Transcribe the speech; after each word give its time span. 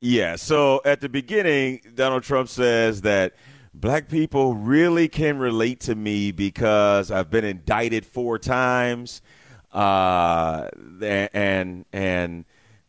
Yeah. 0.00 0.36
So 0.36 0.80
at 0.84 1.00
the 1.00 1.08
beginning, 1.08 1.80
Donald 1.94 2.22
Trump 2.22 2.48
says 2.48 3.02
that 3.02 3.34
black 3.74 4.08
people 4.08 4.54
really 4.54 5.08
can 5.08 5.38
relate 5.38 5.80
to 5.80 5.94
me 5.94 6.32
because 6.32 7.10
I've 7.10 7.30
been 7.30 7.44
indicted 7.44 8.04
four 8.04 8.38
times, 8.38 9.22
uh, 9.72 10.68
and 11.02 11.84
and 11.92 12.44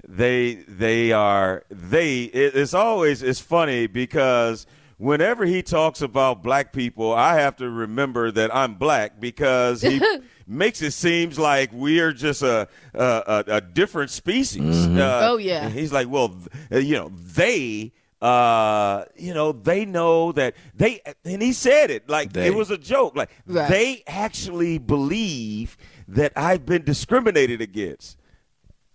they 0.08 0.56
they 0.68 1.12
are 1.12 1.64
they. 1.70 2.24
It's 2.24 2.74
always 2.74 3.24
it's 3.24 3.40
funny 3.40 3.88
because 3.88 4.66
whenever 4.98 5.46
he 5.46 5.64
talks 5.64 6.02
about 6.02 6.44
black 6.44 6.74
people, 6.74 7.14
I 7.14 7.40
have 7.40 7.56
to 7.58 7.70
remember 7.70 8.32
that 8.32 8.54
I'm 8.56 8.76
black 8.76 9.20
because 9.20 9.82
he 9.82 10.02
makes 10.48 10.82
it 10.82 10.92
seems 10.92 11.38
like 11.38 11.72
we 11.74 12.00
are 12.00 12.14
just 12.14 12.42
a 12.42 12.68
a, 12.94 13.44
a 13.48 13.62
different 13.62 14.10
species. 14.12 14.76
Mm-hmm. 14.76 14.98
Uh, 14.98 15.20
oh 15.24 15.38
yeah. 15.38 15.70
he's 15.70 15.92
like, 15.94 16.08
well, 16.10 16.36
th- 16.72 16.86
you 16.86 16.96
know, 16.96 17.10
they. 17.10 17.94
Uh, 18.20 19.06
you 19.16 19.32
know, 19.32 19.52
they 19.52 19.86
know 19.86 20.32
that 20.32 20.56
they, 20.74 21.00
and 21.24 21.40
he 21.40 21.54
said 21.54 21.92
it 21.92 22.10
like 22.10 22.34
They. 22.34 22.48
it 22.48 22.56
was 22.56 22.72
a 22.72 22.78
joke. 22.78 23.16
Like 23.16 23.30
Right. 23.46 23.70
they 23.70 24.04
actually 24.08 24.80
believe 24.80 25.78
that 26.08 26.34
I've 26.36 26.66
been 26.66 26.84
discriminated 26.84 27.62
against. 27.62 28.18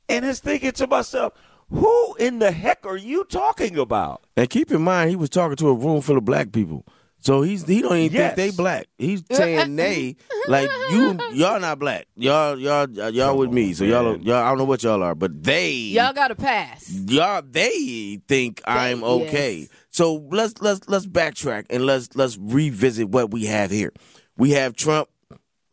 And 0.09 0.25
I 0.25 0.29
was 0.29 0.41
thinking 0.41 0.73
to 0.73 0.89
myself, 0.89 1.35
who 1.71 2.17
in 2.17 2.41
the 2.41 2.51
heck 2.51 2.85
are 2.85 2.97
you 2.97 3.23
talking 3.23 3.79
about? 3.79 4.25
And 4.37 4.51
keep 4.51 4.73
in 4.73 4.83
mind, 4.83 5.11
he 5.11 5.17
was 5.17 5.31
talking 5.31 5.55
to 5.55 5.69
a 5.69 5.73
room 5.75 6.01
full 6.01 6.19
of 6.19 6.25
black 6.25 6.51
people. 6.51 6.85
So 7.23 7.43
he's 7.43 7.65
he 7.65 7.83
don't 7.83 7.97
even 7.97 8.13
Yes. 8.17 8.35
think 8.35 8.37
they 8.53 8.57
black. 8.57 8.87
He's 8.99 9.23
saying 9.33 9.77
they 9.77 10.17
like 10.49 10.69
you 10.91 11.17
y'all 11.33 11.61
not 11.61 11.79
black. 11.79 12.07
Y'all 12.17 12.59
y'all 12.59 12.89
y'all 13.11 13.39
with 13.39 13.51
me. 13.51 13.73
So 13.75 13.85
y'all 13.85 14.17
y'all 14.19 14.43
I 14.45 14.49
don't 14.49 14.59
know 14.59 14.65
what 14.65 14.83
y'all 14.83 15.03
are, 15.03 15.15
but 15.15 15.43
they 15.43 15.71
Y'all 15.73 16.13
got 16.13 16.29
to 16.29 16.35
pass. 16.35 16.91
y'all 16.91 17.43
they 17.49 18.21
think 18.29 18.61
I'm 18.67 19.03
okay. 19.05 19.59
yes. 19.61 19.69
So 19.91 20.27
let's 20.31 20.61
let's 20.61 20.89
let's 20.89 21.07
backtrack 21.07 21.67
and 21.71 21.87
let's 21.87 22.09
let's 22.17 22.37
revisit 22.39 23.09
what 23.09 23.31
we 23.31 23.47
have 23.47 23.71
here. 23.71 23.93
We 24.37 24.51
have 24.53 24.75
Trump 24.75 25.09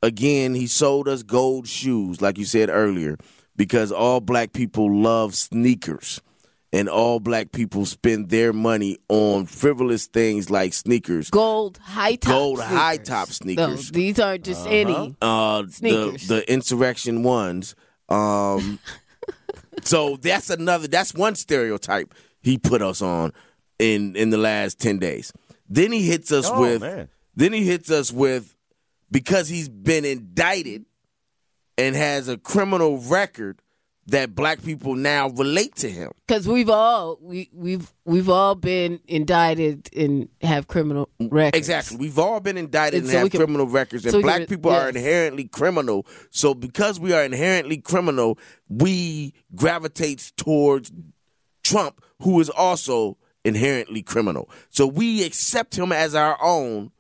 again. 0.03 0.53
He 0.53 0.67
sold 0.67 1.08
us 1.08 1.23
gold 1.23 1.67
shoes, 1.67 2.22
like 2.22 2.38
you 2.38 2.45
said 2.45 2.69
earlier, 2.69 3.17
because 3.56 3.91
all 3.91 4.19
black 4.22 4.53
people 4.53 4.94
love 4.95 5.34
sneakers. 5.36 6.22
And 6.72 6.88
all 6.88 7.20
black 7.20 7.52
people 7.52 7.86
spend 7.88 8.30
their 8.30 8.53
money 8.53 9.00
on 9.09 9.48
frivolous 9.48 10.06
things 10.06 10.52
like 10.52 10.73
sneakers, 10.73 11.31
Gold 11.31 11.80
high 11.81 12.14
top. 12.16 12.31
Gold 12.31 12.58
sneakers. 12.59 12.78
high-top 12.78 13.30
No, 13.45 13.75
these 13.75 14.20
aren't 14.20 14.44
just 14.44 14.67
any. 14.67 15.16
uh, 15.20 15.64
the 15.64 15.72
Sneakers. 15.72 16.28
the 16.28 16.52
insurrection 16.52 17.23
ones. 17.23 17.73
Um, 18.08 18.78
so 19.84 20.17
that's 20.17 20.50
another. 20.52 20.88
That's 20.88 21.14
one 21.14 21.34
stereotype 21.36 22.14
he 22.42 22.58
put 22.59 22.81
us 22.84 23.02
on 23.02 23.34
in 23.80 24.16
in 24.16 24.30
the 24.30 24.38
last 24.38 24.80
ten 24.80 25.00
days. 25.00 25.34
Then 25.67 25.92
he 25.92 26.03
hits 26.03 26.31
us 26.31 26.47
Oh, 26.52 26.62
with. 26.62 26.81
man. 26.81 27.09
Then 27.36 27.52
he 27.53 27.64
hits 27.64 27.90
us 27.90 28.12
with 28.12 28.56
because 29.09 29.47
he's 29.50 29.70
been 29.70 30.06
indicted 30.06 30.86
and 31.80 31.95
has 31.95 32.28
a 32.28 32.38
criminal 32.38 33.00
record 33.00 33.59
that 34.10 34.36
black 34.36 34.64
people 34.64 34.96
now 34.96 35.30
relate 35.30 35.76
to 35.78 35.90
him. 35.90 36.12
Because 36.28 36.48
we've 36.48 36.70
all 36.70 37.18
we 37.22 37.50
we've 37.54 37.92
we've 38.06 38.30
all 38.30 38.56
been 38.56 39.00
indicted 39.08 39.90
and 39.96 40.30
have 40.42 40.68
criminal 40.68 41.10
records. 41.20 41.58
Exactly. 41.58 41.98
We've 41.98 42.20
all 42.20 42.40
been 42.40 42.58
indicted 42.58 43.00
And 43.02 43.04
and, 43.06 43.12
so 43.12 43.20
have 43.20 43.32
can- 43.32 43.40
criminal 43.40 43.68
records, 43.68 44.06
and 44.06 44.12
so 44.12 44.22
black 44.22 44.40
can- 44.40 44.48
people 44.48 44.72
are 44.72 44.90
inherently 44.90 45.46
criminal. 45.46 46.06
So 46.30 46.54
because 46.54 47.00
we 47.00 47.14
are 47.14 47.24
inherently 47.24 47.78
criminal, 47.78 48.38
we 48.68 49.34
gravitate 49.56 50.32
towards 50.38 50.92
Trump, 51.64 52.02
who 52.22 52.40
is 52.40 52.50
also 52.50 53.18
inherently 53.46 54.02
criminal. 54.02 54.50
So 54.70 54.86
we 54.86 55.24
accept 55.24 55.78
him 55.78 55.92
as 55.92 56.14
our 56.16 56.38
own 56.44 56.92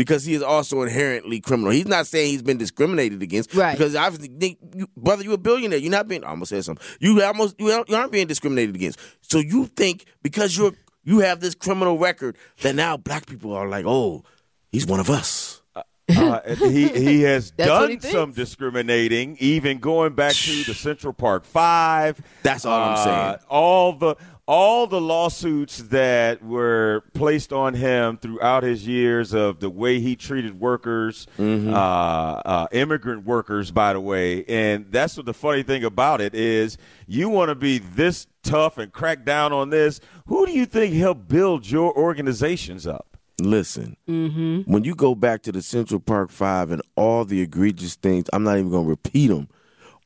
because 0.00 0.24
he 0.24 0.32
is 0.32 0.42
also 0.42 0.80
inherently 0.80 1.40
criminal. 1.40 1.72
He's 1.72 1.86
not 1.86 2.06
saying 2.06 2.30
he's 2.30 2.42
been 2.42 2.56
discriminated 2.56 3.20
against, 3.22 3.54
Right. 3.54 3.76
Because 3.76 3.94
obviously, 3.94 4.30
Nick, 4.34 4.56
you, 4.74 4.86
brother, 4.96 5.22
you're 5.22 5.34
a 5.34 5.38
billionaire. 5.38 5.78
You're 5.78 5.90
not 5.90 6.08
being. 6.08 6.24
I 6.24 6.28
almost 6.28 6.48
said 6.48 6.64
something. 6.64 6.82
You 7.00 7.22
almost 7.22 7.56
you 7.60 7.68
aren't- 7.70 7.90
you 7.90 7.96
aren't 7.96 8.10
being 8.10 8.26
discriminated 8.26 8.74
against. 8.74 8.98
So 9.20 9.38
you 9.38 9.66
think 9.66 10.06
because 10.22 10.56
you're 10.56 10.72
you 11.04 11.18
have 11.18 11.40
this 11.40 11.54
criminal 11.54 11.98
record 11.98 12.38
that 12.62 12.74
now 12.74 12.96
black 12.96 13.26
people 13.26 13.52
are 13.52 13.68
like, 13.68 13.84
oh, 13.86 14.24
he's 14.72 14.86
one 14.86 15.00
of 15.00 15.10
us. 15.10 15.60
Uh, 15.74 16.40
he 16.56 16.88
he 16.88 17.20
has 17.32 17.52
That's 17.56 17.68
done 17.68 17.90
he 17.90 18.00
some 18.00 18.32
discriminating, 18.32 19.36
even 19.38 19.78
going 19.78 20.14
back 20.14 20.32
to 20.34 20.64
the 20.64 20.74
Central 20.74 21.12
Park 21.12 21.44
Five. 21.44 22.20
That's 22.42 22.64
all 22.64 22.80
I'm 22.80 22.94
Uh, 22.94 23.04
saying. 23.04 23.38
All 23.50 23.92
the 23.92 24.16
all 24.46 24.86
the 24.86 25.00
lawsuits 25.00 25.78
that 25.78 26.42
were 26.44 27.04
placed 27.14 27.52
on 27.52 27.74
him 27.74 28.16
throughout 28.16 28.62
his 28.62 28.86
years 28.86 29.32
of 29.32 29.60
the 29.60 29.70
way 29.70 30.00
he 30.00 30.16
treated 30.16 30.58
workers, 30.58 31.26
Mm-hmm. 31.38 31.72
uh, 31.72 31.76
uh, 31.76 32.66
immigrant 32.72 33.24
workers, 33.24 33.70
by 33.70 33.92
the 33.92 34.00
way. 34.00 34.44
And 34.46 34.90
that's 34.90 35.16
what 35.16 35.26
the 35.26 35.34
funny 35.34 35.62
thing 35.62 35.84
about 35.84 36.20
it 36.20 36.34
is. 36.34 36.76
You 37.06 37.28
want 37.28 37.50
to 37.50 37.54
be 37.54 37.78
this 37.78 38.26
tough 38.42 38.78
and 38.78 38.92
crack 38.92 39.24
down 39.24 39.52
on 39.52 39.70
this. 39.70 40.00
Who 40.26 40.46
do 40.46 40.52
you 40.52 40.66
think 40.66 40.94
helped 40.94 41.28
build 41.28 41.70
your 41.70 41.96
organizations 41.96 42.86
up? 42.86 43.06
Listen, 43.40 43.96
when 44.06 44.84
you 44.84 44.94
go 44.94 45.14
back 45.14 45.42
to 45.44 45.52
the 45.52 45.62
Central 45.62 45.98
Park 45.98 46.30
Five 46.30 46.70
and 46.70 46.82
all 46.94 47.24
the 47.24 47.40
egregious 47.40 47.94
things, 47.94 48.26
I'm 48.34 48.42
not 48.44 48.58
even 48.58 48.70
going 48.70 48.84
to 48.84 48.90
repeat 48.90 49.28
them. 49.28 49.48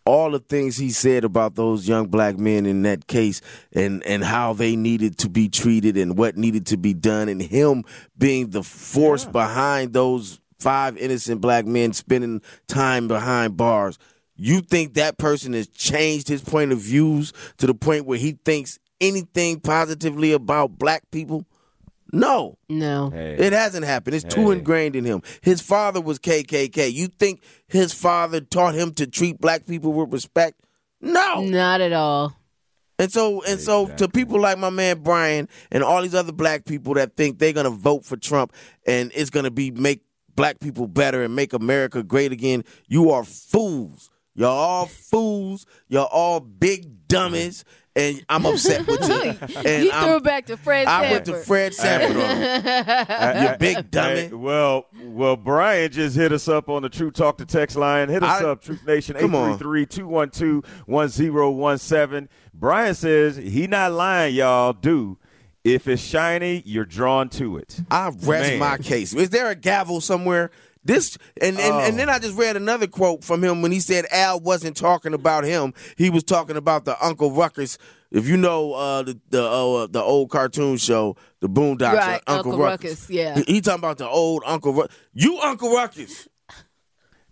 All 0.06 0.30
the 0.30 0.38
things 0.38 0.76
he 0.76 0.90
said 0.90 1.24
about 1.24 1.54
those 1.54 1.88
young 1.88 2.08
black 2.08 2.36
men 2.36 2.66
in 2.66 2.82
that 2.82 3.06
case 3.06 3.40
and, 3.72 4.02
and 4.04 4.22
how 4.22 4.52
they 4.52 4.76
needed 4.76 5.16
to 5.18 5.30
be 5.30 5.48
treated 5.48 5.96
and 5.96 6.18
what 6.18 6.36
needed 6.36 6.66
to 6.66 6.76
be 6.76 6.92
done, 6.92 7.28
and 7.28 7.40
him 7.40 7.84
being 8.18 8.50
the 8.50 8.62
force 8.62 9.24
behind 9.24 9.94
those 9.94 10.40
five 10.58 10.96
innocent 10.98 11.40
black 11.40 11.64
men 11.64 11.92
spending 11.92 12.42
time 12.66 13.08
behind 13.08 13.56
bars. 13.56 13.98
You 14.36 14.60
think 14.60 14.94
that 14.94 15.16
person 15.16 15.52
has 15.52 15.68
changed 15.68 16.28
his 16.28 16.42
point 16.42 16.72
of 16.72 16.80
views 16.80 17.32
to 17.58 17.66
the 17.66 17.74
point 17.74 18.04
where 18.04 18.18
he 18.18 18.32
thinks 18.44 18.78
anything 19.00 19.60
positively 19.60 20.32
about 20.32 20.78
black 20.78 21.10
people? 21.10 21.46
No. 22.14 22.58
No. 22.68 23.10
It 23.12 23.52
hasn't 23.52 23.84
happened. 23.84 24.14
It's 24.14 24.24
too 24.24 24.52
ingrained 24.52 24.94
in 24.94 25.04
him. 25.04 25.22
His 25.42 25.60
father 25.60 26.00
was 26.00 26.18
KKK. 26.18 26.92
You 26.92 27.08
think 27.08 27.42
his 27.66 27.92
father 27.92 28.40
taught 28.40 28.74
him 28.74 28.94
to 28.94 29.06
treat 29.06 29.40
black 29.40 29.66
people 29.66 29.92
with 29.92 30.12
respect? 30.12 30.60
No. 31.00 31.42
Not 31.42 31.80
at 31.80 31.92
all. 31.92 32.36
And 33.00 33.10
so 33.10 33.42
and 33.42 33.60
so 33.60 33.88
to 33.88 34.08
people 34.08 34.40
like 34.40 34.56
my 34.56 34.70
man 34.70 35.00
Brian 35.00 35.48
and 35.72 35.82
all 35.82 36.00
these 36.00 36.14
other 36.14 36.32
black 36.32 36.64
people 36.64 36.94
that 36.94 37.16
think 37.16 37.40
they're 37.40 37.52
gonna 37.52 37.70
vote 37.70 38.04
for 38.04 38.16
Trump 38.16 38.52
and 38.86 39.10
it's 39.16 39.30
gonna 39.30 39.50
be 39.50 39.72
make 39.72 40.02
black 40.36 40.60
people 40.60 40.86
better 40.86 41.24
and 41.24 41.34
make 41.34 41.52
America 41.52 42.04
great 42.04 42.30
again, 42.30 42.62
you 42.86 43.10
are 43.10 43.24
fools. 43.24 44.10
You're 44.36 44.48
all 44.48 44.86
fools. 44.86 45.66
You're 45.88 46.06
all 46.06 46.38
big 46.40 47.03
dummies. 47.14 47.64
And 47.96 48.24
I'm 48.28 48.44
upset 48.44 48.88
with 48.88 49.08
you. 49.08 49.14
And 49.64 49.84
you 49.84 49.90
I'm- 49.92 50.04
threw 50.08 50.16
it 50.16 50.24
back 50.24 50.46
to 50.46 50.56
Fred 50.56 50.88
I 50.88 51.12
went 51.12 51.26
to 51.26 51.34
Fred 51.34 51.72
Sanford 51.74 52.16
on 52.16 53.42
you. 53.44 53.50
You 53.50 53.56
big 53.56 53.88
dummy. 53.88 54.14
Hey, 54.22 54.28
well, 54.32 54.86
well, 55.00 55.36
Brian 55.36 55.92
just 55.92 56.16
hit 56.16 56.32
us 56.32 56.48
up 56.48 56.68
on 56.68 56.82
the 56.82 56.88
True 56.88 57.12
Talk 57.12 57.38
to 57.38 57.46
Text 57.46 57.76
line. 57.76 58.08
Hit 58.08 58.24
us 58.24 58.42
I- 58.42 58.46
up, 58.46 58.62
Truth 58.62 58.84
Nation, 58.84 59.16
Come 59.16 59.36
on. 59.36 59.56
833-212-1017. 60.88 62.28
Brian 62.52 62.94
says 62.94 63.36
he 63.36 63.66
not 63.66 63.92
lying, 63.92 64.34
y'all. 64.34 64.72
Do. 64.72 65.18
If 65.62 65.88
it's 65.88 66.02
shiny, 66.02 66.62
you're 66.66 66.84
drawn 66.84 67.30
to 67.30 67.56
it. 67.56 67.80
I 67.90 68.08
rest 68.08 68.50
Man. 68.50 68.58
my 68.58 68.76
case. 68.76 69.14
Is 69.14 69.30
there 69.30 69.48
a 69.50 69.54
gavel 69.54 70.00
somewhere? 70.02 70.50
This 70.84 71.16
and, 71.40 71.58
and, 71.58 71.74
and 71.76 71.98
then 71.98 72.10
I 72.10 72.18
just 72.18 72.36
read 72.36 72.56
another 72.56 72.86
quote 72.86 73.24
from 73.24 73.42
him 73.42 73.62
when 73.62 73.72
he 73.72 73.80
said 73.80 74.04
Al 74.10 74.38
wasn't 74.40 74.76
talking 74.76 75.14
about 75.14 75.44
him. 75.44 75.72
He 75.96 76.10
was 76.10 76.24
talking 76.24 76.56
about 76.56 76.84
the 76.84 77.02
Uncle 77.04 77.32
Ruckus. 77.32 77.78
If 78.10 78.28
you 78.28 78.36
know 78.36 78.74
uh, 78.74 79.02
the 79.02 79.18
the 79.30 79.42
uh, 79.42 79.86
the 79.86 80.02
old 80.02 80.30
cartoon 80.30 80.76
show, 80.76 81.16
the 81.40 81.48
Boondocks, 81.48 81.94
Right, 81.94 82.20
uh, 82.26 82.36
Uncle, 82.36 82.52
Uncle 82.52 82.66
Ruckus. 82.66 82.90
Ruckus, 82.90 83.10
yeah. 83.10 83.34
He, 83.36 83.54
he 83.54 83.60
talking 83.60 83.80
about 83.80 83.98
the 83.98 84.08
old 84.08 84.42
Uncle 84.46 84.74
Ruckus. 84.74 84.96
You 85.14 85.38
Uncle 85.40 85.72
Ruckus. 85.72 86.28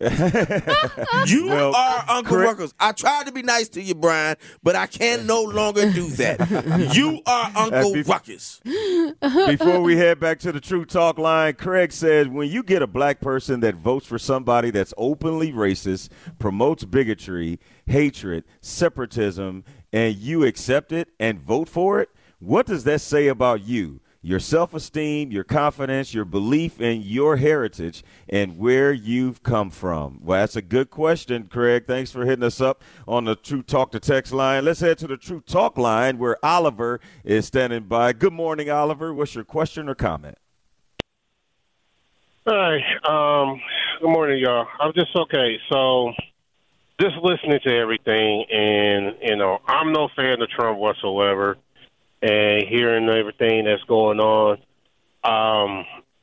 you 1.27 1.47
Well, 1.47 1.75
are 1.75 2.05
Uncle 2.09 2.37
Ruckus. 2.39 2.75
I 2.81 2.93
tried 2.93 3.27
to 3.27 3.33
be 3.33 3.43
nice 3.43 3.69
to 3.71 3.83
you, 3.83 3.95
Brian, 3.95 4.37
but 4.63 4.75
I 4.75 4.87
can 4.87 5.27
no 5.27 5.43
longer 5.43 5.91
do 5.93 6.09
that. 6.13 6.91
you 6.95 7.21
are 7.27 7.53
Uncle 7.55 7.93
bef- 7.95 8.09
Ruckus. 8.09 8.61
Before 9.47 9.81
we 9.81 9.97
head 9.97 10.19
back 10.19 10.39
to 10.41 10.53
the 10.53 10.61
True 10.61 10.85
Talk 10.85 11.19
line, 11.19 11.55
Craig 11.55 11.93
says 11.93 12.29
when 12.29 12.49
you 12.51 12.63
get 12.63 12.83
a 12.83 12.87
black 12.87 13.21
person 13.21 13.61
that 13.61 13.77
votes 13.77 14.07
for 14.07 14.19
somebody 14.19 14.71
that's 14.71 14.93
openly 14.97 15.53
racist, 15.53 16.09
promotes 16.39 16.85
bigotry, 16.85 17.61
hatred, 17.87 18.45
separatism, 18.61 19.65
and 19.93 20.17
you 20.17 20.45
accept 20.45 20.93
it 20.93 21.11
and 21.21 21.39
vote 21.39 21.69
for 21.69 22.01
it, 22.01 22.09
what 22.41 22.67
does 22.67 22.85
that 22.85 23.01
say 23.01 23.29
about 23.29 23.63
you? 23.63 24.01
Your 24.23 24.39
self 24.39 24.73
esteem, 24.73 25.33
your 25.33 25.43
confidence, 25.43 26.15
your 26.15 26.25
belief 26.25 26.81
in 26.81 27.03
your 27.03 27.37
heritage, 27.37 28.05
and 28.29 28.57
where 28.57 28.93
you've 28.93 29.43
come 29.43 29.69
from? 29.69 30.21
Well, 30.23 30.41
that's 30.41 30.57
a 30.57 30.63
good 30.63 30.91
question, 30.91 31.49
Craig. 31.49 31.87
Thanks 31.87 32.13
for 32.13 32.25
hitting 32.25 32.45
us 32.45 32.61
up 32.61 32.83
on 33.07 33.25
the 33.25 33.35
True 33.35 33.63
Talk 33.63 33.91
to 33.93 34.01
Text 34.01 34.33
line. 34.33 34.65
Let's 34.65 34.81
head 34.81 34.99
to 34.99 35.09
the 35.09 35.17
True 35.17 35.41
Talk 35.41 35.77
line 35.77 36.19
where 36.19 36.37
Oliver 36.45 37.01
is 37.25 37.47
standing 37.47 37.85
by. 37.85 38.13
Good 38.13 38.33
morning, 38.33 38.71
Oliver. 38.71 39.13
What's 39.13 39.35
your 39.35 39.45
question 39.45 39.89
or 39.89 39.97
comment? 39.97 40.39
Hi. 42.47 42.77
Um, 43.09 43.61
good 44.01 44.11
morning, 44.11 44.39
y'all. 44.39 44.67
I'm 44.81 44.93
just 44.95 45.15
okay. 45.17 45.59
So, 45.71 46.13
just 47.01 47.17
listening 47.23 47.59
to 47.65 47.75
everything, 47.75 48.45
and 48.53 49.17
you 49.21 49.35
know, 49.35 49.59
I'm 49.67 49.93
no 49.93 50.09
fan 50.15 50.41
of 50.41 50.49
Trump 50.51 50.79
whatsoever 50.79 51.57
and 52.23 52.69
hearing 52.69 53.09
everything 53.09 53.65
that's 53.65 53.83
going 53.85 54.21
on. 54.21 54.59
Um, 55.25 55.85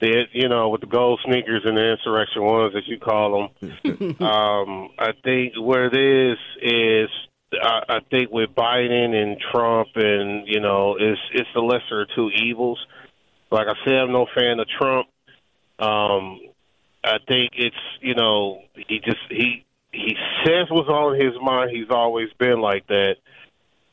the, 0.00 0.24
you 0.32 0.48
know, 0.48 0.70
with 0.70 0.80
the 0.80 0.86
gold 0.88 1.20
sneakers 1.24 1.62
and 1.64 1.76
the 1.76 1.92
insurrection 1.92 2.42
ones, 2.42 2.74
as 2.76 2.82
you 2.86 2.98
call 2.98 3.50
them. 3.60 3.76
um, 4.20 4.90
I 4.98 5.12
think 5.22 5.54
where 5.60 5.86
it 5.86 5.94
is 5.94 6.38
is 6.60 7.10
I, 7.62 7.82
I 7.88 7.98
think 8.10 8.30
with 8.30 8.50
Biden 8.50 9.14
and 9.14 9.36
Trump, 9.52 9.88
and 9.94 10.46
you 10.46 10.60
know, 10.60 10.96
it's 10.98 11.20
it's 11.32 11.48
the 11.54 11.60
lesser 11.60 12.02
of 12.02 12.08
two 12.14 12.30
evils. 12.30 12.84
Like 13.50 13.68
I 13.68 13.74
said, 13.84 13.94
I'm 13.94 14.12
no 14.12 14.26
fan 14.34 14.58
of 14.58 14.66
Trump. 14.78 15.06
Um, 15.78 16.40
I 17.04 17.18
think 17.28 17.52
it's 17.54 17.76
you 18.00 18.14
know 18.14 18.62
he 18.88 19.00
just 19.04 19.18
he 19.30 19.64
he 19.92 20.16
says 20.44 20.66
what's 20.70 20.88
on 20.88 21.20
his 21.20 21.34
mind. 21.40 21.70
He's 21.70 21.90
always 21.90 22.28
been 22.38 22.60
like 22.60 22.86
that. 22.88 23.16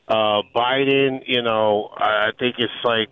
Uh, 0.08 0.42
Biden, 0.54 1.20
you 1.26 1.42
know, 1.42 1.90
I 1.96 2.30
think 2.38 2.56
it's 2.58 2.72
like, 2.84 3.08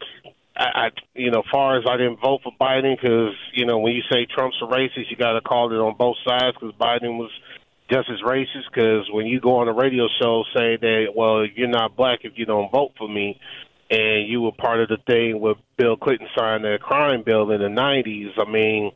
I, 0.56 0.64
I 0.74 0.88
you 1.14 1.30
know, 1.30 1.42
far 1.50 1.78
as 1.78 1.84
I 1.88 1.96
didn't 1.96 2.20
vote 2.20 2.40
for 2.42 2.52
Biden 2.60 2.96
because 3.00 3.34
you 3.54 3.64
know 3.64 3.78
when 3.78 3.92
you 3.92 4.02
say 4.10 4.26
Trump's 4.26 4.58
a 4.62 4.66
racist, 4.66 5.10
you 5.10 5.16
got 5.16 5.32
to 5.32 5.40
call 5.40 5.72
it 5.72 5.76
on 5.76 5.96
both 5.96 6.16
sides 6.26 6.56
because 6.60 6.74
Biden 6.74 7.16
was 7.16 7.30
just 7.90 8.10
as 8.10 8.20
racist. 8.20 8.68
Because 8.72 9.08
when 9.10 9.26
you 9.26 9.40
go 9.40 9.58
on 9.58 9.68
a 9.68 9.72
radio 9.72 10.08
show 10.20 10.44
say 10.54 10.76
that, 10.76 11.06
well, 11.14 11.46
you're 11.46 11.68
not 11.68 11.96
black 11.96 12.20
if 12.24 12.32
you 12.36 12.44
don't 12.44 12.70
vote 12.70 12.92
for 12.98 13.08
me, 13.08 13.40
and 13.90 14.28
you 14.28 14.42
were 14.42 14.52
part 14.52 14.80
of 14.80 14.88
the 14.88 14.98
thing 15.06 15.40
with 15.40 15.56
Bill 15.76 15.96
Clinton 15.96 16.28
signing 16.36 16.70
that 16.70 16.80
crime 16.80 17.22
bill 17.24 17.50
in 17.52 17.60
the 17.60 17.68
'90s. 17.68 18.32
I 18.36 18.50
mean, 18.50 18.92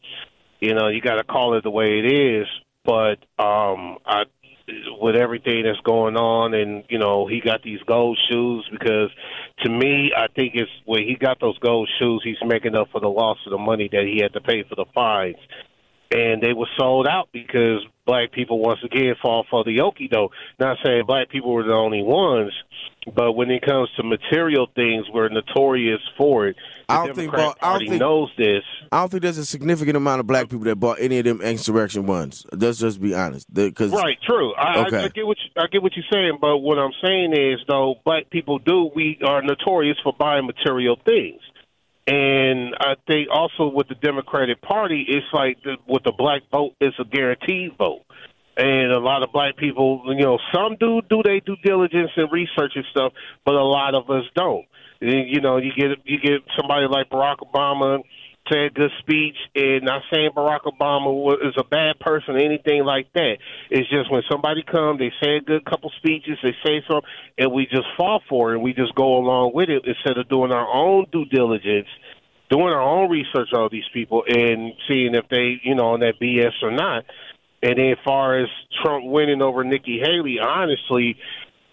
you 0.61 0.75
know, 0.75 0.89
you 0.89 1.01
got 1.01 1.17
to 1.17 1.25
call 1.25 1.57
it 1.57 1.63
the 1.63 1.71
way 1.71 2.01
it 2.01 2.13
is. 2.13 2.47
But 2.85 3.17
um, 3.43 3.99
I 4.05 4.25
with 5.01 5.17
everything 5.17 5.65
that's 5.65 5.81
going 5.81 6.17
on, 6.17 6.55
and 6.55 6.85
you 6.89 6.99
know 6.99 7.27
he 7.27 7.41
got 7.41 7.63
these 7.63 7.81
gold 7.87 8.19
shoes 8.31 8.67
because 8.71 9.11
to 9.63 9.71
me, 9.71 10.13
I 10.17 10.29
think 10.29 10.55
it's 10.55 10.71
when 10.85 11.03
he 11.03 11.17
got 11.17 11.41
those 11.41 11.59
gold 11.59 11.89
shoes, 11.99 12.23
he's 12.25 12.37
making 12.45 12.75
up 12.75 12.89
for 12.91 13.01
the 13.01 13.09
loss 13.09 13.39
of 13.47 13.51
the 13.51 13.59
money 13.59 13.89
that 13.93 14.05
he 14.05 14.21
had 14.23 14.33
to 14.33 14.41
pay 14.41 14.63
for 14.63 14.75
the 14.75 14.87
fines, 14.95 15.37
and 16.11 16.43
they 16.43 16.53
were 16.53 16.69
sold 16.79 17.07
out 17.07 17.29
because 17.33 17.81
black 18.07 18.33
people 18.33 18.59
once 18.59 18.81
again 18.85 19.15
fall 19.23 19.47
for 19.51 19.65
the 19.65 19.79
okie 19.79 20.11
doke. 20.11 20.33
Not 20.59 20.77
saying 20.85 21.05
black 21.07 21.31
people 21.31 21.53
were 21.53 21.63
the 21.65 21.73
only 21.73 22.03
ones, 22.03 22.53
but 23.15 23.33
when 23.33 23.51
it 23.51 23.63
comes 23.63 23.89
to 23.97 24.03
material 24.03 24.69
things, 24.75 25.07
we're 25.13 25.29
notorious 25.31 26.01
for 26.17 26.47
it. 26.49 26.57
The 26.89 26.93
I 26.95 27.07
don't 27.07 27.17
think 27.17 27.31
Democrat 27.33 27.41
I 27.41 27.45
don't 27.47 27.59
Party 27.61 27.89
think- 27.89 28.01
knows 28.01 28.31
this. 28.37 28.63
I 28.93 28.99
don't 29.01 29.11
think 29.11 29.23
there's 29.23 29.39
a 29.39 29.45
significant 29.47 29.97
amount 29.97 30.21
of 30.21 30.27
black 30.27 30.49
people 30.51 30.65
that 30.67 30.77
bought 30.77 30.99
any 31.01 31.19
of 31.19 31.25
them 31.25 31.41
insurrection 31.41 32.07
ones. 32.07 32.47
Let's 32.53 32.79
just 32.79 33.01
be 33.01 33.15
honest. 33.15 33.53
Because 33.53 33.91
Right, 33.91 34.19
true. 34.25 34.55
I, 34.55 34.85
Okay. 34.87 34.99
I, 34.99 35.05
I 35.05 35.09
get 35.09 35.27
what 35.27 35.39
you, 35.39 35.51
I 35.63 35.67
get 35.67 35.83
what 35.83 35.93
you're 35.97 36.05
saying, 36.13 36.39
but 36.41 36.59
what 36.59 36.79
I'm 36.79 36.93
saying 37.03 37.33
is 37.33 37.61
though, 37.67 37.97
black 38.05 38.29
people 38.31 38.59
do 38.59 38.91
we 38.95 39.19
are 39.27 39.43
notorious 39.43 39.97
for 40.03 40.13
buying 40.13 40.47
material 40.47 40.97
things, 41.05 41.41
and 42.07 42.75
I 42.79 42.95
think 43.07 43.29
also 43.33 43.69
with 43.69 43.89
the 43.89 43.95
Democratic 43.95 44.61
Party, 44.61 45.07
it's 45.09 45.27
like 45.33 45.63
the, 45.63 45.77
with 45.89 46.03
the 46.05 46.13
black 46.17 46.43
vote, 46.51 46.75
it's 46.81 46.97
a 46.99 47.05
guaranteed 47.05 47.77
vote. 47.79 48.03
And 48.57 48.93
a 48.93 49.01
lot 49.01 49.23
of 49.23 49.33
black 49.33 49.57
people, 49.57 50.03
you 50.07 50.25
know, 50.25 50.39
some 50.55 50.77
do 50.79 51.01
do 51.09 51.23
they 51.25 51.41
due 51.41 51.57
diligence 51.65 52.11
and 52.17 52.31
research 52.31 52.73
and 52.77 52.85
stuff, 52.91 53.13
but 53.45 53.55
a 53.55 53.65
lot 53.65 53.95
of 53.95 54.09
us 54.11 54.25
don't. 54.37 54.65
You 55.01 55.41
know, 55.41 55.57
you 55.57 55.73
get 55.77 55.99
you 56.05 56.21
get 56.21 56.43
somebody 56.57 56.87
like 56.87 57.11
Barack 57.11 57.39
Obama 57.39 58.01
say 58.51 58.67
a 58.67 58.71
good 58.71 58.91
speech, 58.99 59.37
and 59.55 59.85
not 59.85 60.03
saying 60.13 60.31
Barack 60.37 60.63
Obama 60.63 61.13
was, 61.13 61.55
a 61.57 61.65
bad 61.65 61.99
person 61.99 62.37
or 62.37 62.39
anything 62.39 62.85
like 62.85 63.13
that. 63.15 63.39
It's 63.71 63.89
just 63.89 64.11
when 64.11 64.23
somebody 64.31 64.63
comes, 64.63 64.99
they 64.99 65.13
say 65.23 65.37
a 65.37 65.41
good 65.41 65.65
couple 65.65 65.91
speeches, 65.99 66.39
they 66.43 66.55
say 66.65 66.83
something, 66.87 67.09
and 67.39 67.53
we 67.53 67.67
just 67.67 67.87
fall 67.97 68.21
for 68.29 68.53
it, 68.53 68.57
and 68.57 68.65
we 68.65 68.75
just 68.75 68.95
go 68.95 69.17
along 69.17 69.53
with 69.55 69.69
it 69.69 69.85
instead 69.87 70.19
of 70.19 70.29
doing 70.29 70.53
our 70.53 70.67
own 70.67 71.07
due 71.11 71.25
diligence, 71.27 71.89
doing 72.51 72.73
our 72.73 72.83
own 72.83 73.11
research 73.11 73.49
on 73.55 73.69
these 73.73 73.89
people, 73.93 74.25
and 74.29 74.73
seeing 74.89 75.15
if 75.15 75.29
they, 75.31 75.61
you 75.63 75.75
know, 75.75 75.95
on 75.95 76.01
that 76.01 76.21
BS 76.21 76.53
or 76.63 76.71
not. 76.71 77.05
And 77.63 77.79
then, 77.79 77.93
as 77.93 77.99
far 78.05 78.39
as 78.39 78.49
Trump 78.83 79.07
winning 79.07 79.41
over 79.41 79.65
Nikki 79.65 79.99
Haley, 79.99 80.39
honestly, 80.39 81.17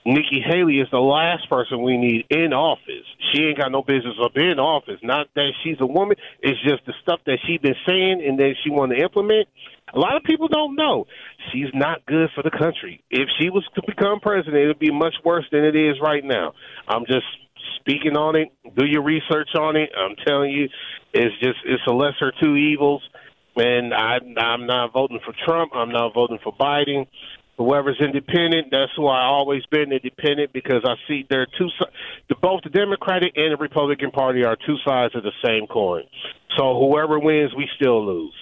Nikki 0.06 0.42
Haley 0.44 0.80
is 0.80 0.88
the 0.92 1.00
last 1.00 1.48
person 1.48 1.84
we 1.84 1.98
need 1.98 2.26
in 2.30 2.54
office. 2.54 3.06
She 3.32 3.44
ain't 3.44 3.60
got 3.60 3.72
no 3.72 3.84
business 3.84 4.16
up 4.24 4.32
in 4.36 4.60
office. 4.60 5.00
Not 5.04 5.28
that 5.36 5.52
she's 5.64 5.78
a 5.80 5.86
woman. 5.86 6.18
It's 6.42 6.60
just 6.64 6.86
the 6.86 6.94
stuff 7.04 7.20
that 7.28 7.38
she's 7.46 7.60
been 7.60 7.76
saying 7.88 8.24
and 8.26 8.40
that 8.40 8.56
she 8.64 8.72
want 8.72 8.92
to 8.92 8.98
implement. 8.98 9.48
A 9.94 10.00
lot 10.00 10.16
of 10.16 10.24
people 10.24 10.48
don't 10.48 10.76
know. 10.76 11.06
She's 11.52 11.70
not 11.74 12.06
good 12.08 12.30
for 12.34 12.42
the 12.42 12.50
country. 12.50 13.04
If 13.12 13.30
she 13.40 13.50
was 13.50 13.68
to 13.76 13.82
become 13.86 14.20
president, 14.22 14.56
it 14.56 14.68
would 14.68 14.80
be 14.80 14.92
much 14.92 15.14
worse 15.24 15.46
than 15.52 15.64
it 15.64 15.76
is 15.76 15.98
right 16.02 16.24
now. 16.24 16.54
I'm 16.88 17.06
just 17.06 17.26
speaking 17.80 18.18
on 18.18 18.36
it. 18.36 18.52
Do 18.76 18.86
your 18.86 19.04
research 19.04 19.50
on 19.56 19.76
it. 19.76 19.92
I'm 19.96 20.16
telling 20.26 20.50
you, 20.52 20.68
it's 21.14 21.36
just 21.40 21.60
it's 21.66 21.84
a 21.88 21.94
lesser 21.94 22.34
two 22.42 22.56
evils. 22.56 23.04
And 23.56 23.94
I, 23.94 24.18
I'm 24.40 24.66
not 24.66 24.94
voting 24.94 25.20
for 25.26 25.34
Trump. 25.46 25.74
I'm 25.76 25.92
not 25.92 26.14
voting 26.14 26.40
for 26.42 26.54
Biden 26.56 27.06
whoever's 27.64 28.00
independent, 28.00 28.68
that's 28.72 28.92
who 28.96 29.08
I 29.08 29.24
always 29.24 29.66
been 29.68 29.92
independent 29.92 30.54
because 30.54 30.82
I 30.86 30.96
see 31.08 31.26
there 31.30 31.42
are 31.42 31.48
two 31.58 31.70
si- 31.80 31.86
the 32.30 32.36
both 32.42 32.62
the 32.64 32.70
Democratic 32.70 33.34
and 33.36 33.52
the 33.54 33.58
Republican 33.58 34.12
Party 34.12 34.44
are 34.44 34.56
two 34.66 34.78
sides 34.86 35.16
of 35.16 35.24
the 35.24 35.32
same 35.46 35.68
coin. 35.68 36.04
So 36.58 36.78
whoever 36.80 37.20
wins, 37.20 37.54
we 37.56 37.68
still 37.76 38.06
lose. 38.06 38.34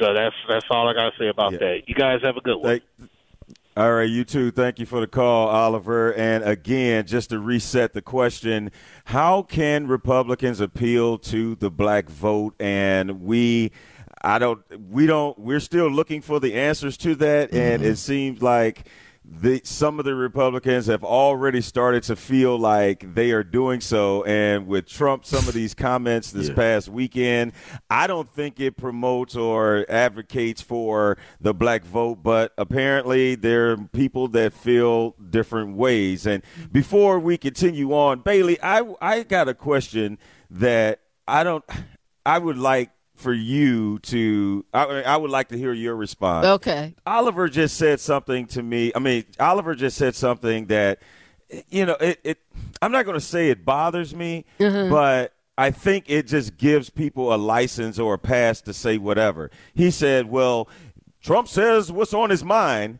So 0.00 0.12
that's 0.14 0.34
that's 0.48 0.64
all 0.70 0.88
I 0.88 0.92
got 0.94 1.10
to 1.10 1.18
say 1.18 1.28
about 1.28 1.52
Yeah. 1.52 1.58
that. 1.58 1.88
You 1.88 1.94
guys 1.94 2.20
have 2.22 2.36
a 2.36 2.40
good 2.40 2.56
one. 2.56 2.64
Thank- 2.64 3.10
all 3.76 3.92
right, 3.92 4.08
you 4.08 4.22
too. 4.24 4.52
Thank 4.52 4.78
you 4.78 4.86
for 4.86 5.00
the 5.00 5.08
call, 5.08 5.48
Oliver. 5.48 6.14
And 6.14 6.44
again, 6.44 7.06
just 7.08 7.30
to 7.30 7.40
reset 7.40 7.92
the 7.92 8.02
question, 8.02 8.70
how 9.06 9.42
can 9.42 9.88
Republicans 9.88 10.60
appeal 10.60 11.18
to 11.18 11.56
the 11.56 11.72
black 11.72 12.08
vote? 12.08 12.54
And 12.60 13.22
we, 13.22 13.72
I 14.24 14.38
don't, 14.38 14.62
we 14.90 15.06
don't, 15.06 15.38
we're 15.38 15.60
still 15.60 15.88
looking 15.88 16.22
for 16.22 16.40
the 16.40 16.54
answers 16.54 16.96
to 16.98 17.14
that. 17.16 17.52
And 17.52 17.82
mm-hmm. 17.82 17.92
it 17.92 17.96
seems 17.96 18.40
like 18.40 18.88
the, 19.26 19.60
some 19.64 19.98
of 19.98 20.04
the 20.04 20.14
Republicans 20.14 20.86
have 20.86 21.04
already 21.04 21.60
started 21.60 22.02
to 22.04 22.16
feel 22.16 22.58
like 22.58 23.14
they 23.14 23.32
are 23.32 23.42
doing 23.42 23.80
so. 23.80 24.22
And 24.24 24.66
with 24.66 24.86
Trump, 24.86 25.24
some 25.24 25.46
of 25.48 25.54
these 25.54 25.74
comments 25.74 26.30
this 26.30 26.48
Yeah. 26.48 26.54
past 26.54 26.88
weekend, 26.88 27.52
I 27.88 28.06
don't 28.06 28.30
think 28.32 28.60
it 28.60 28.76
promotes 28.76 29.36
or 29.36 29.86
advocates 29.88 30.62
for 30.62 31.16
the 31.40 31.54
black 31.54 31.84
vote, 31.84 32.22
but 32.22 32.52
apparently 32.58 33.34
there 33.34 33.72
are 33.72 33.76
people 33.76 34.28
that 34.28 34.52
feel 34.52 35.16
different 35.30 35.76
ways. 35.76 36.26
And 36.26 36.42
before 36.72 37.18
we 37.18 37.36
continue 37.38 37.92
on, 37.94 38.20
Bailey, 38.20 38.60
I, 38.62 38.82
I 39.00 39.22
got 39.22 39.48
a 39.48 39.54
question 39.54 40.18
that 40.50 41.00
I 41.28 41.44
don't, 41.44 41.64
I 42.26 42.38
would 42.38 42.58
like 42.58 42.90
for 43.14 43.32
you 43.32 43.98
to, 44.00 44.64
I, 44.74 45.02
I 45.02 45.16
would 45.16 45.30
like 45.30 45.48
to 45.48 45.56
hear 45.58 45.72
your 45.72 45.94
response. 45.96 46.46
Okay. 46.46 46.94
Oliver 47.06 47.48
just 47.48 47.76
said 47.76 48.00
something 48.00 48.46
to 48.48 48.62
me. 48.62 48.92
I 48.94 48.98
mean, 48.98 49.24
Oliver 49.38 49.74
just 49.74 49.96
said 49.96 50.14
something 50.14 50.66
that, 50.66 51.00
you 51.68 51.86
know, 51.86 51.96
it. 52.00 52.20
it 52.24 52.38
I'm 52.82 52.90
not 52.92 53.04
going 53.04 53.16
to 53.16 53.24
say 53.24 53.50
it 53.50 53.64
bothers 53.64 54.14
me, 54.14 54.44
but 54.58 55.32
I 55.56 55.70
think 55.70 56.06
it 56.08 56.26
just 56.26 56.56
gives 56.56 56.90
people 56.90 57.32
a 57.32 57.36
license 57.36 57.98
or 57.98 58.14
a 58.14 58.18
pass 58.18 58.60
to 58.62 58.72
say 58.74 58.98
whatever. 58.98 59.50
He 59.74 59.90
said, 59.90 60.28
"Well, 60.28 60.68
Trump 61.22 61.46
says 61.48 61.92
what's 61.92 62.12
on 62.12 62.30
his 62.30 62.42
mind." 62.44 62.98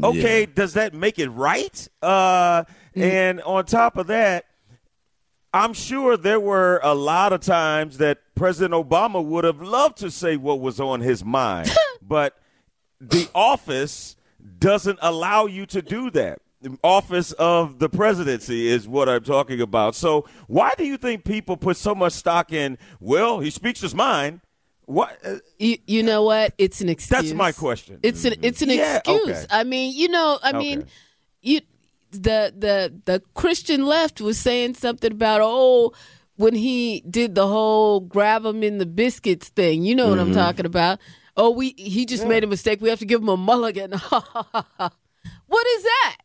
Okay, 0.00 0.40
Yeah. 0.42 0.46
does 0.54 0.74
that 0.74 0.94
make 0.94 1.18
it 1.18 1.28
right? 1.30 1.88
Uh, 2.00 2.64
And 2.94 3.42
on 3.42 3.64
top 3.66 3.96
of 3.96 4.06
that, 4.06 4.44
I'm 5.56 5.72
sure 5.72 6.16
there 6.18 6.38
were 6.38 6.80
a 6.82 6.94
lot 6.94 7.32
of 7.32 7.40
times 7.40 7.96
that 7.98 8.18
President 8.34 8.74
Obama 8.74 9.24
would 9.24 9.44
have 9.44 9.62
loved 9.62 9.96
to 9.98 10.10
say 10.10 10.36
what 10.36 10.60
was 10.60 10.78
on 10.80 11.00
his 11.00 11.24
mind, 11.24 11.70
but 12.02 12.36
the 13.00 13.28
office 13.34 14.16
doesn't 14.58 14.98
allow 15.00 15.46
you 15.46 15.64
to 15.66 15.80
do 15.80 16.10
that. 16.10 16.40
The 16.60 16.76
office 16.82 17.32
of 17.32 17.78
the 17.78 17.88
presidency 17.88 18.68
is 18.68 18.86
what 18.86 19.08
I'm 19.08 19.22
talking 19.22 19.60
about. 19.60 19.94
So, 19.94 20.26
why 20.46 20.72
do 20.76 20.84
you 20.84 20.96
think 20.98 21.24
people 21.24 21.56
put 21.56 21.76
so 21.76 21.94
much 21.94 22.12
stock 22.12 22.52
in? 22.52 22.76
Well, 23.00 23.40
he 23.40 23.50
speaks 23.50 23.80
his 23.80 23.94
mind. 23.94 24.40
What? 24.84 25.18
uh, 25.24 25.36
You, 25.58 25.78
you 25.86 26.02
know 26.02 26.22
what? 26.22 26.54
It's 26.58 26.80
an 26.80 26.88
excuse. 26.88 27.20
That's 27.22 27.32
my 27.34 27.52
question. 27.52 27.98
It's 28.02 28.24
an 28.24 28.34
it's 28.42 28.62
an 28.62 28.70
Yeah, 28.70 28.96
excuse. 28.98 29.28
okay. 29.28 29.46
I 29.50 29.64
mean, 29.64 29.94
you 29.96 30.08
know, 30.08 30.38
I 30.42 30.52
mean, 30.52 30.78
Okay. 30.80 30.88
you 30.88 31.05
the 32.10 32.52
the 32.56 32.92
the 33.04 33.22
Christian 33.34 33.84
left 33.86 34.20
was 34.20 34.38
saying 34.38 34.74
something 34.74 35.12
about 35.12 35.40
oh, 35.42 35.92
when 36.36 36.54
he 36.54 37.02
did 37.08 37.34
the 37.34 37.46
whole 37.46 38.00
grab 38.00 38.44
him 38.44 38.62
in 38.62 38.78
the 38.78 38.86
biscuits 38.86 39.48
thing. 39.48 39.82
You 39.82 39.94
know 39.94 40.08
what 40.08 40.18
Mm-hmm. 40.18 40.28
I'm 40.30 40.34
talking 40.34 40.66
about. 40.66 40.98
Oh, 41.36 41.50
we 41.50 41.74
he 41.76 42.06
just 42.06 42.26
made 42.26 42.44
a 42.44 42.46
mistake. 42.46 42.80
We 42.80 42.88
have 42.88 42.98
to 43.00 43.06
give 43.06 43.20
him 43.20 43.28
a 43.28 43.36
mulligan. 43.36 43.92
what 45.46 45.66
is 45.66 45.82
that? 45.82 46.16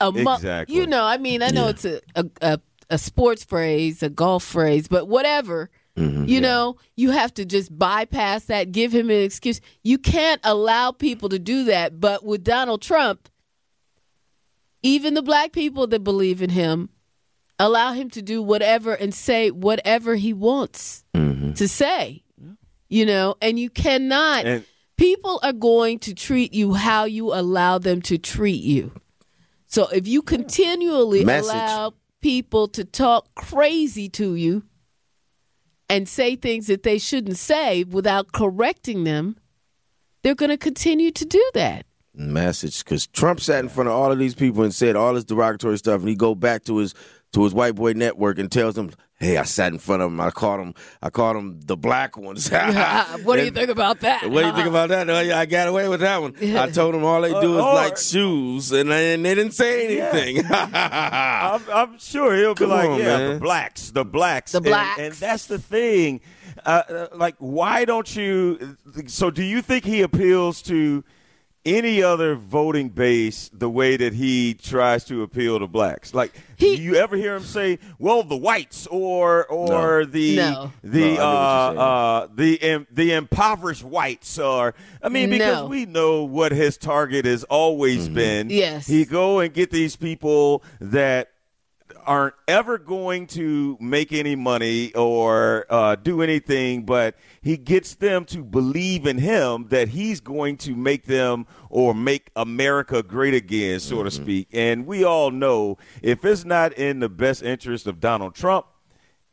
A 0.00 0.10
mu- 0.12 0.32
Exactly. 0.32 0.74
You 0.76 0.86
know, 0.86 1.04
I 1.04 1.18
mean, 1.18 1.42
I 1.42 1.48
know 1.48 1.68
it's 1.68 1.84
a, 1.84 2.00
a 2.14 2.24
a 2.40 2.60
a 2.88 2.98
sports 2.98 3.44
phrase, 3.44 4.02
a 4.02 4.08
golf 4.10 4.42
phrase, 4.44 4.88
but 4.88 5.06
whatever. 5.08 5.70
you 5.96 6.40
know, 6.40 6.76
you 6.96 7.10
have 7.10 7.34
to 7.34 7.44
just 7.44 7.76
bypass 7.78 8.44
that, 8.46 8.72
give 8.72 8.90
him 8.90 9.10
an 9.10 9.20
excuse. 9.20 9.60
You 9.82 9.98
can't 9.98 10.40
allow 10.44 10.92
people 10.92 11.28
to 11.28 11.38
do 11.38 11.64
that. 11.64 12.00
But 12.00 12.24
with 12.24 12.42
Donald 12.42 12.80
Trump, 12.80 13.28
even 14.82 15.14
the 15.14 15.22
black 15.22 15.52
people 15.52 15.86
that 15.88 16.04
believe 16.04 16.42
in 16.42 16.50
him 16.50 16.88
allow 17.58 17.92
him 17.92 18.08
to 18.10 18.22
do 18.22 18.42
whatever 18.42 18.94
and 18.94 19.14
say 19.14 19.50
whatever 19.50 20.14
he 20.14 20.32
wants 20.32 21.04
mm-hmm. 21.14 21.52
to 21.52 21.68
say. 21.68 22.22
You 22.88 23.06
know, 23.06 23.36
and 23.40 23.58
you 23.58 23.70
cannot. 23.70 24.46
And- 24.46 24.64
people 25.00 25.40
are 25.42 25.54
going 25.54 25.98
to 25.98 26.12
treat 26.14 26.52
you 26.52 26.74
how 26.74 27.04
you 27.04 27.32
allow 27.32 27.78
them 27.78 28.02
to 28.02 28.18
treat 28.18 28.62
you. 28.62 28.92
So 29.66 29.88
if 29.88 30.06
you 30.06 30.20
continually 30.20 31.24
Message. 31.24 31.50
allow 31.54 31.94
people 32.20 32.68
to 32.68 32.84
talk 32.84 33.34
crazy 33.34 34.10
to 34.10 34.34
you 34.34 34.62
and 35.88 36.06
say 36.06 36.36
things 36.36 36.66
that 36.66 36.82
they 36.82 36.98
shouldn't 36.98 37.38
say 37.38 37.84
without 37.84 38.32
correcting 38.32 39.04
them, 39.04 39.38
they're 40.22 40.34
going 40.34 40.50
to 40.50 40.58
continue 40.58 41.10
to 41.12 41.24
do 41.24 41.50
that. 41.54 41.86
Message 42.20 42.84
because 42.84 43.06
Trump 43.06 43.40
sat 43.40 43.60
in 43.60 43.68
front 43.68 43.88
of 43.88 43.94
all 43.94 44.12
of 44.12 44.18
these 44.18 44.34
people 44.34 44.62
and 44.62 44.74
said 44.74 44.96
all 44.96 45.14
this 45.14 45.24
derogatory 45.24 45.78
stuff, 45.78 46.00
and 46.00 46.08
he 46.08 46.14
go 46.14 46.34
back 46.34 46.64
to 46.64 46.78
his 46.78 46.94
to 47.32 47.44
his 47.44 47.54
white 47.54 47.74
boy 47.76 47.92
network 47.92 48.38
and 48.38 48.50
tells 48.50 48.74
them, 48.74 48.90
"Hey, 49.20 49.36
I 49.36 49.44
sat 49.44 49.72
in 49.72 49.78
front 49.78 50.02
of 50.02 50.10
him. 50.10 50.20
I 50.20 50.30
called 50.30 50.60
him. 50.60 50.74
I 51.00 51.10
called 51.10 51.36
him 51.36 51.60
the 51.60 51.76
black 51.76 52.16
ones." 52.16 52.48
what 53.22 53.36
do 53.36 53.44
you 53.44 53.50
think 53.52 53.70
about 53.70 54.00
that? 54.00 54.28
What 54.28 54.40
do 54.42 54.46
you 54.48 54.52
think 54.54 54.66
about 54.66 54.88
that? 54.88 55.08
Oh, 55.08 55.14
I 55.16 55.46
got 55.46 55.68
away 55.68 55.88
with 55.88 56.00
that 56.00 56.20
one. 56.20 56.34
I 56.42 56.68
told 56.70 56.92
them 56.94 57.04
all 57.04 57.20
they 57.22 57.30
do 57.30 57.54
is 57.54 57.60
Uh, 57.60 57.68
or- 57.68 57.74
like 57.74 57.96
shoes, 57.98 58.72
and, 58.72 58.90
and 58.92 59.24
they 59.24 59.34
didn't 59.36 59.52
say 59.54 59.98
anything. 59.98 60.44
I'm, 60.50 61.62
I'm 61.72 61.98
sure 61.98 62.34
he'll 62.36 62.54
be 62.54 62.66
like, 62.66 62.88
on, 62.88 62.98
yeah, 62.98 63.16
man. 63.18 63.34
the 63.34 63.40
blacks, 63.40 63.90
the 63.90 64.04
blacks, 64.04 64.52
The 64.52 64.58
And- 64.58 64.66
blacks. 64.66 64.98
and, 65.00 65.14
that's 65.14 65.46
the 65.46 65.58
thing. 65.58 66.20
Uh, 66.66 66.82
uh, 66.88 67.06
like, 67.14 67.36
why 67.38 67.84
don't 67.84 68.14
you? 68.16 68.76
So, 69.06 69.30
do 69.30 69.42
you 69.44 69.62
think 69.62 69.84
he 69.84 70.02
appeals 70.02 70.60
to 70.62 71.04
any 71.64 72.02
other 72.02 72.34
voting 72.34 72.88
base 72.88 73.50
the 73.52 73.68
way 73.68 73.96
that 73.96 74.14
he 74.14 74.54
tries 74.54 75.04
to 75.04 75.22
appeal 75.22 75.58
to 75.58 75.66
blacks? 75.66 76.14
Like, 76.14 76.32
He- 76.56 76.76
do 76.76 76.82
you 76.82 76.94
ever 76.96 77.16
hear 77.16 77.34
him 77.34 77.42
say, 77.44 77.78
"Well, 77.98 78.22
the 78.22 78.36
whites," 78.36 78.86
or 78.90 79.46
or 79.46 80.00
No. 80.00 80.04
the 80.10 80.36
No. 80.36 80.72
the 80.84 81.14
No, 81.16 81.22
uh, 81.22 81.70
get 81.72 81.78
uh, 81.80 82.26
the 82.34 82.54
im- 82.56 82.86
the 82.92 83.12
impoverished 83.12 83.84
whites? 83.84 84.38
Or 84.38 84.74
I 85.02 85.08
mean, 85.08 85.30
because 85.30 85.62
No. 85.62 85.66
we 85.66 85.86
know 85.86 86.22
what 86.24 86.52
his 86.52 86.76
target 86.76 87.24
has 87.24 87.44
always 87.44 88.08
been. 88.08 88.50
Yes. 88.50 88.86
he 88.86 89.04
go 89.04 89.38
and 89.40 89.52
get 89.54 89.70
these 89.70 89.96
people 89.96 90.62
that 90.80 91.29
aren't 92.04 92.34
ever 92.48 92.78
going 92.78 93.26
to 93.28 93.76
make 93.80 94.12
any 94.12 94.36
money 94.36 94.92
or 94.94 95.66
uh, 95.70 95.96
do 95.96 96.22
anything, 96.22 96.84
but 96.84 97.16
he 97.40 97.56
gets 97.56 97.94
them 97.94 98.24
to 98.26 98.42
believe 98.42 99.06
in 99.06 99.18
him 99.18 99.68
that 99.68 99.88
he's 99.88 100.20
going 100.20 100.56
to 100.58 100.74
make 100.74 101.04
them 101.06 101.46
or 101.68 101.94
make 101.94 102.30
America 102.36 103.02
great 103.02 103.34
again, 103.34 103.80
so 103.80 104.02
to 104.02 104.10
speak. 104.10 104.48
And 104.52 104.86
we 104.86 105.04
all 105.04 105.30
know 105.30 105.78
if 106.02 106.24
it's 106.24 106.44
not 106.44 106.72
in 106.74 107.00
the 107.00 107.08
best 107.08 107.42
interest 107.42 107.86
of 107.86 108.00
Donald 108.00 108.34
Trump, 108.34 108.66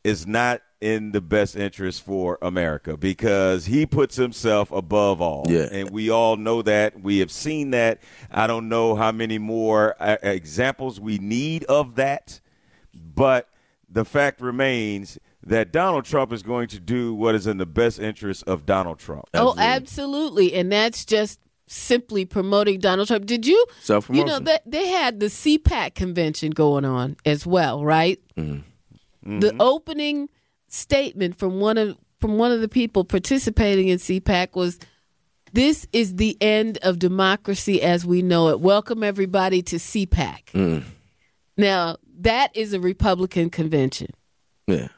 it's 0.03 0.25
not 0.25 0.61
in 0.79 1.11
the 1.11 1.21
best 1.21 1.55
interest 1.55 2.03
for 2.03 2.37
America 2.41 2.97
because 2.97 3.65
he 3.65 3.85
puts 3.85 4.15
himself 4.15 4.71
above 4.71 5.21
all. 5.21 5.45
Yeah. 5.47 5.67
And 5.71 5.89
we 5.89 6.09
all 6.09 6.37
know 6.37 6.61
that. 6.61 7.01
We 7.01 7.19
have 7.19 7.31
seen 7.31 7.71
that. 7.71 7.99
I 8.29 8.47
don't 8.47 8.69
know 8.69 8.95
how 8.95 9.11
many 9.11 9.39
more 9.39 9.95
uh, 9.99 10.17
examples 10.21 10.99
we 10.99 11.17
need 11.17 11.63
of 11.65 11.95
that, 11.95 12.39
but 13.17 13.49
the 13.89 14.05
fact 14.05 14.39
remains 14.39 15.17
that 15.43 15.71
Donald 15.71 16.05
Trump 16.05 16.31
is 16.31 16.43
going 16.43 16.67
to 16.69 16.79
do 16.79 17.13
what 17.13 17.35
is 17.35 17.47
in 17.47 17.57
the 17.57 17.65
best 17.65 17.99
interest 17.99 18.43
of 18.47 18.65
Donald 18.65 18.99
Trump. 18.99 19.25
Oh, 19.33 19.55
absolutely. 19.57 20.53
And 20.53 20.71
that's 20.71 21.03
just 21.05 21.39
simply 21.67 22.25
promoting 22.25 22.79
Donald 22.79 23.07
Trump. 23.07 23.25
Did 23.25 23.47
you? 23.47 23.55
You 23.55 23.65
Self-promotion. 23.81 24.27
know, 24.27 24.39
that 24.39 24.69
they 24.69 24.87
had 24.87 25.19
the 25.19 25.27
CPAC 25.27 25.95
convention 25.95 26.51
going 26.51 26.85
on 26.85 27.17
as 27.25 27.45
well, 27.45 27.83
right? 27.83 28.19
Mm-hmm. 28.37 28.57
Mm-hmm. 28.57 29.39
The 29.39 29.55
opening 29.59 30.29
statement 30.67 31.37
from 31.37 31.59
one 31.59 31.77
of 31.77 31.97
from 32.19 32.37
one 32.37 32.51
of 32.51 32.61
the 32.61 32.69
people 32.69 33.03
participating 33.03 33.89
in 33.89 33.99
CPAC 33.99 34.55
was 34.55 34.79
this 35.53 35.87
is 35.93 36.15
the 36.15 36.35
end 36.41 36.77
of 36.81 36.99
democracy 36.99 37.81
as 37.81 38.05
we 38.05 38.21
know 38.21 38.49
it. 38.49 38.59
Welcome 38.59 39.03
everybody 39.03 39.61
to 39.63 39.75
CPAC. 39.77 40.45
Mm. 40.53 40.83
Now, 41.57 41.97
that 42.17 42.55
is 42.55 42.73
a 42.73 42.79
Republican 42.79 43.49
convention. 43.49 44.07
yeah. 44.67 44.89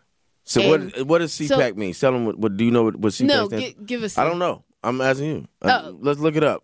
So 0.46 0.62
And- 0.74 0.92
what 0.96 1.08
what 1.08 1.18
does 1.20 1.32
CPAC 1.34 1.48
so- 1.74 1.76
mean? 1.76 1.94
Tell 1.94 2.12
them 2.12 2.26
what, 2.26 2.40
what 2.40 2.58
do 2.58 2.66
you 2.66 2.72
know 2.72 2.84
what, 2.86 2.96
what 2.96 3.14
CPAC 3.14 3.28
No, 3.28 3.48
stands? 3.48 3.66
gi- 3.66 3.76
give 3.86 4.04
us 4.04 4.18
I 4.18 4.24
don't 4.26 4.40
know. 4.40 4.64
I'm 4.84 5.00
asking 5.02 5.26
you. 5.28 5.46
Uh, 5.62 5.82
Oh. 5.86 5.98
let's 6.02 6.20
look 6.20 6.36
it 6.38 6.44
up. 6.44 6.64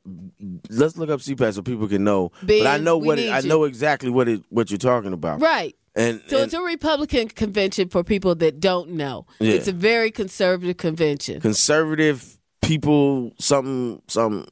Let's 0.69 0.95
look 0.97 1.09
up 1.09 1.19
CPAC 1.19 1.53
so 1.53 1.61
people 1.61 1.87
can 1.87 2.03
know. 2.03 2.31
Ben, 2.41 2.63
but 2.63 2.67
I 2.67 2.77
know 2.77 2.97
what 2.97 3.19
it, 3.19 3.29
I 3.31 3.41
know 3.41 3.65
exactly 3.65 4.09
what 4.09 4.27
it 4.29 4.41
what 4.49 4.71
you're 4.71 4.77
talking 4.77 5.13
about. 5.13 5.41
Right. 5.41 5.75
And, 5.95 6.21
So 6.27 6.37
and 6.37 6.45
it's 6.45 6.53
a 6.53 6.61
Republican 6.61 7.27
convention 7.27 7.89
for 7.89 8.03
people 8.03 8.33
that 8.35 8.59
don't 8.59 8.91
know. 8.91 9.27
Yeah. 9.39 9.53
It's 9.53 9.67
a 9.67 9.71
very 9.73 10.11
conservative 10.11 10.77
convention. 10.77 11.39
conservative 11.41 12.37
people 12.61 13.31
something, 13.39 14.01
some 14.07 14.47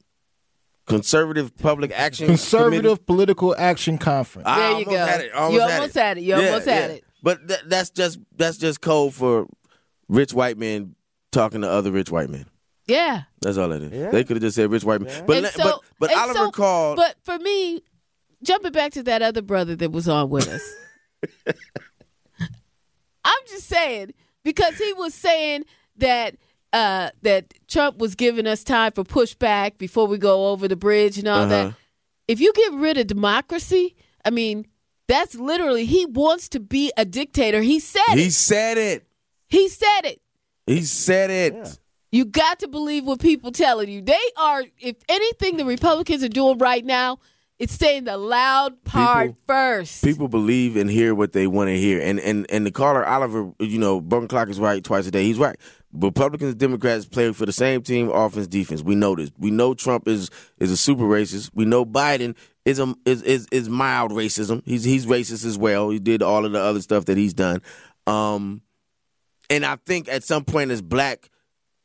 conservative 0.86 1.56
public 1.56 1.90
action 1.94 2.26
Conservative 2.26 2.82
Committee. 2.82 3.02
Political 3.06 3.56
Action 3.58 3.98
Conference. 3.98 4.46
I 4.48 4.58
There 4.58 4.68
you 4.68 4.74
almost 4.76 4.90
go. 4.90 4.96
Had 5.06 5.20
it, 5.20 5.32
You 5.32 5.60
almost 5.62 5.64
had 5.64 5.68
it. 5.82 5.94
had 5.94 6.18
it. 6.18 6.20
You 6.22 6.34
almost 6.34 6.66
had 6.68 6.90
it. 6.90 7.04
But 7.22 7.48
th- 7.48 7.60
that's 7.66 7.90
just 7.90 8.18
that's 8.36 8.58
just 8.58 8.80
code 8.80 9.14
for 9.14 9.46
rich 10.08 10.34
white 10.34 10.58
men 10.58 10.94
talking 11.32 11.62
to 11.62 11.70
other 11.70 11.90
rich 11.90 12.10
white 12.10 12.28
men. 12.28 12.46
Yeah. 12.86 13.22
That's 13.40 13.56
all 13.56 13.72
it 13.72 13.82
is. 13.82 14.12
They 14.12 14.24
could 14.24 14.36
have 14.36 14.42
just 14.42 14.56
said 14.56 14.70
rich 14.70 14.84
white 14.84 15.00
men. 15.00 15.24
But 15.26 15.36
And 15.38 15.46
so- 15.46 15.62
but 15.62 15.80
but 15.98 16.10
and 16.10 16.20
Oliver 16.20 16.34
so- 16.38 16.50
called. 16.50 16.96
But 16.96 17.16
for 17.22 17.38
me, 17.38 17.82
jumping 18.42 18.72
back 18.72 18.92
to 18.92 19.02
that 19.04 19.22
other 19.22 19.40
brother 19.40 19.74
that 19.76 19.90
was 19.90 20.06
on 20.06 20.28
with 20.28 20.48
us, 20.48 20.62
I'm 23.24 23.42
just 23.48 23.66
saying 23.68 24.12
because 24.42 24.76
he 24.76 24.92
was 24.92 25.14
saying 25.14 25.64
that 25.96 26.36
uh, 26.74 27.10
that 27.22 27.54
Trump 27.68 27.96
was 27.98 28.14
giving 28.14 28.46
us 28.46 28.62
time 28.64 28.92
for 28.92 29.04
pushback 29.04 29.78
before 29.78 30.06
we 30.06 30.18
go 30.18 30.48
over 30.48 30.68
the 30.68 30.76
bridge 30.76 31.16
and 31.18 31.28
all 31.28 31.38
Uh-huh. 31.44 31.48
that. 31.48 31.74
If 32.28 32.40
you 32.40 32.52
get 32.52 32.72
rid 32.72 32.98
of 32.98 33.06
democracy, 33.06 33.94
I 34.24 34.30
mean, 34.30 34.66
that's 35.08 35.34
literally 35.34 35.84
he 35.86 36.04
wants 36.06 36.48
to 36.50 36.60
be 36.60 36.90
a 36.96 37.04
dictator. 37.04 37.60
He 37.62 37.78
said 37.80 38.14
he 38.14 38.26
it. 38.26 38.32
said 38.32 38.76
it. 38.78 39.06
He 39.48 39.68
said 39.68 40.04
it. 40.04 40.20
He 40.66 40.82
said 40.82 41.30
it. 41.30 41.78
You 42.10 42.24
got 42.24 42.60
to 42.60 42.68
believe 42.68 43.04
what 43.04 43.20
people 43.20 43.52
telling 43.52 43.88
you. 43.88 44.00
They 44.00 44.18
are, 44.38 44.64
if 44.78 44.96
anything, 45.08 45.56
the 45.58 45.64
Republicans 45.64 46.22
are 46.24 46.28
doing 46.28 46.58
right 46.58 46.84
now, 46.84 47.18
it's 47.58 47.74
saying 47.74 48.04
the 48.04 48.16
loud 48.16 48.82
part 48.84 49.26
People- 49.28 49.38
first. 49.46 50.02
People 50.02 50.28
believe 50.28 50.76
and 50.76 50.88
hear 50.90 51.14
what 51.14 51.32
they 51.32 51.46
want 51.46 51.68
to 51.68 51.76
hear. 51.78 52.00
And 52.00 52.18
and 52.20 52.46
and 52.50 52.64
the 52.66 52.70
caller 52.72 53.04
Oliver, 53.06 53.52
you 53.60 53.78
know, 53.78 54.00
Broken 54.00 54.28
Clock 54.28 54.48
is 54.48 54.58
right 54.58 54.82
twice 54.82 55.06
a 55.06 55.10
day. 55.10 55.24
He's 55.24 55.38
right. 55.38 55.56
Republicans 55.94 56.50
and 56.50 56.58
Democrats 56.58 57.06
play 57.06 57.32
for 57.32 57.46
the 57.46 57.52
same 57.52 57.82
team, 57.82 58.10
offense, 58.10 58.46
defense. 58.46 58.82
We 58.82 58.94
know 58.94 59.14
this. 59.14 59.30
We 59.38 59.50
know 59.50 59.74
Trump 59.74 60.08
is 60.08 60.30
is 60.58 60.70
a 60.70 60.76
super 60.76 61.04
racist. 61.04 61.50
We 61.54 61.64
know 61.64 61.86
Biden 61.86 62.36
is 62.64 62.78
a 62.78 62.94
is 63.04 63.22
is, 63.22 63.46
is 63.52 63.68
mild 63.68 64.10
racism. 64.10 64.62
He's 64.64 64.84
he's 64.84 65.06
racist 65.06 65.44
as 65.44 65.56
well. 65.56 65.90
He 65.90 66.00
did 66.00 66.22
all 66.22 66.44
of 66.44 66.52
the 66.52 66.60
other 66.60 66.82
stuff 66.82 67.04
that 67.06 67.16
he's 67.16 67.34
done. 67.34 67.62
Um, 68.06 68.62
and 69.48 69.64
I 69.64 69.76
think 69.76 70.08
at 70.08 70.24
some 70.24 70.44
point 70.44 70.70
as 70.72 70.82
black 70.82 71.30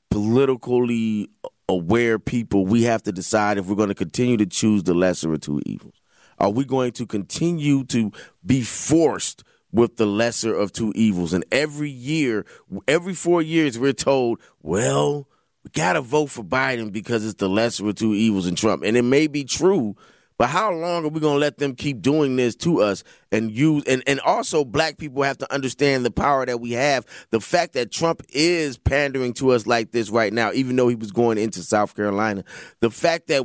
politically 0.10 1.30
aware 1.68 2.18
people, 2.18 2.66
we 2.66 2.84
have 2.84 3.04
to 3.04 3.12
decide 3.12 3.58
if 3.58 3.68
we're 3.68 3.76
going 3.76 3.90
to 3.90 3.96
continue 3.96 4.38
to 4.38 4.46
choose 4.46 4.84
the 4.84 4.96
lesser 4.96 5.32
of 5.34 5.42
two 5.42 5.62
evils. 5.66 6.02
Are 6.40 6.50
we 6.50 6.66
going 6.66 6.94
to 6.94 7.06
continue 7.06 7.84
to 7.86 8.12
be 8.44 8.62
forced 8.62 9.44
with 9.72 9.98
the 9.98 10.06
lesser 10.06 10.54
of 10.54 10.72
two 10.72 10.92
evils? 10.96 11.34
And 11.34 11.46
every 11.52 11.90
year, 11.90 12.46
every 12.88 13.14
four 13.14 13.42
years, 13.42 13.78
we're 13.78 13.94
told, 13.94 14.40
well, 14.62 15.28
we 15.64 15.72
got 15.72 15.94
to 15.94 16.02
vote 16.02 16.28
for 16.28 16.44
Biden 16.44 16.92
because 16.92 17.26
it's 17.26 17.36
the 17.36 17.50
lesser 17.50 17.88
of 17.88 17.96
two 17.96 18.14
evils 18.14 18.48
in 18.48 18.56
Trump. 18.56 18.84
And 18.84 18.96
it 18.96 19.04
may 19.04 19.28
be 19.28 19.44
true, 19.44 19.96
but 20.38 20.48
how 20.48 20.72
long 20.72 21.06
are 21.06 21.10
we 21.10 21.20
going 21.20 21.36
to 21.36 21.40
let 21.40 21.58
them 21.58 21.76
keep 21.76 22.02
doing 22.02 22.38
this 22.38 22.56
to 22.58 22.82
us 22.82 23.04
and 23.30 23.52
use 23.52 23.84
and, 23.86 24.02
and 24.08 24.22
also 24.22 24.64
black 24.64 24.98
people 24.98 25.22
have 25.24 25.38
to 25.40 25.54
understand 25.54 26.06
the 26.06 26.12
power 26.12 26.46
that 26.46 26.62
we 26.62 26.72
have. 26.72 27.06
The 27.32 27.42
fact 27.42 27.74
that 27.74 27.92
Trump 27.92 28.24
is 28.30 28.78
pandering 28.78 29.34
to 29.34 29.52
us 29.52 29.68
like 29.68 29.92
this 29.92 30.10
right 30.10 30.32
now, 30.32 30.54
even 30.54 30.78
though 30.78 30.88
he 30.88 30.96
was 30.96 31.12
going 31.12 31.38
into 31.38 31.62
South 31.62 31.94
Carolina, 31.94 32.46
the 32.80 32.90
fact 32.90 33.28
that 33.28 33.44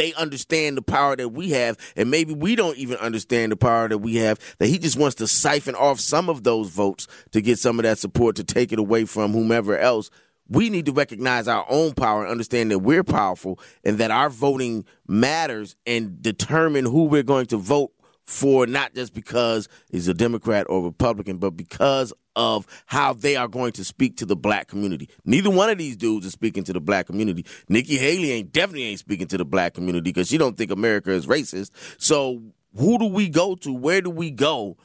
they 0.00 0.14
understand 0.14 0.78
the 0.78 0.82
power 0.82 1.14
that 1.14 1.28
we 1.28 1.50
have, 1.50 1.76
and 1.94 2.10
maybe 2.10 2.32
we 2.32 2.56
don't 2.56 2.78
even 2.78 2.96
understand 2.96 3.52
the 3.52 3.56
power 3.56 3.86
that 3.86 3.98
we 3.98 4.16
have. 4.16 4.38
That 4.58 4.68
he 4.68 4.78
just 4.78 4.98
wants 4.98 5.16
to 5.16 5.28
siphon 5.28 5.74
off 5.74 6.00
some 6.00 6.30
of 6.30 6.42
those 6.42 6.70
votes 6.70 7.06
to 7.32 7.42
get 7.42 7.58
some 7.58 7.78
of 7.78 7.82
that 7.82 7.98
support 7.98 8.36
to 8.36 8.44
take 8.44 8.72
it 8.72 8.78
away 8.78 9.04
from 9.04 9.32
whomever 9.32 9.76
else. 9.76 10.10
We 10.48 10.70
need 10.70 10.86
to 10.86 10.92
recognize 10.92 11.48
our 11.48 11.66
own 11.68 11.92
power 11.92 12.22
and 12.22 12.30
understand 12.30 12.70
that 12.70 12.78
we're 12.78 13.04
powerful 13.04 13.60
and 13.84 13.98
that 13.98 14.10
our 14.10 14.30
voting 14.30 14.86
matters 15.06 15.76
and 15.86 16.22
determine 16.22 16.86
who 16.86 17.04
we're 17.04 17.22
going 17.22 17.46
to 17.48 17.58
vote 17.58 17.92
for 18.30 18.64
not 18.64 18.94
just 18.94 19.12
because 19.12 19.68
he's 19.90 20.06
a 20.06 20.14
Democrat 20.14 20.64
or 20.70 20.84
Republican, 20.84 21.38
but 21.38 21.50
because 21.50 22.12
of 22.36 22.64
how 22.86 23.12
they 23.12 23.34
are 23.34 23.48
going 23.48 23.72
to 23.72 23.84
speak 23.84 24.16
to 24.18 24.24
the 24.24 24.36
black 24.36 24.68
community. 24.68 25.08
Neither 25.24 25.50
one 25.50 25.68
of 25.68 25.78
these 25.78 25.96
dudes 25.96 26.24
is 26.24 26.32
speaking 26.32 26.62
to 26.64 26.72
the 26.72 26.80
black 26.80 27.08
community. 27.08 27.44
Nikki 27.68 27.98
Haley 27.98 28.30
ain't 28.30 28.52
definitely 28.52 28.84
ain't 28.84 29.00
speaking 29.00 29.26
to 29.26 29.36
the 29.36 29.44
black 29.44 29.74
community 29.74 30.12
because 30.12 30.28
she 30.28 30.38
don't 30.38 30.56
think 30.56 30.70
America 30.70 31.10
is 31.10 31.26
racist. 31.26 31.72
So 31.98 32.40
who 32.76 33.00
do 33.00 33.06
we 33.06 33.28
go 33.28 33.56
to? 33.56 33.74
Where 33.74 34.00
do 34.00 34.10
we 34.10 34.30
go 34.30 34.76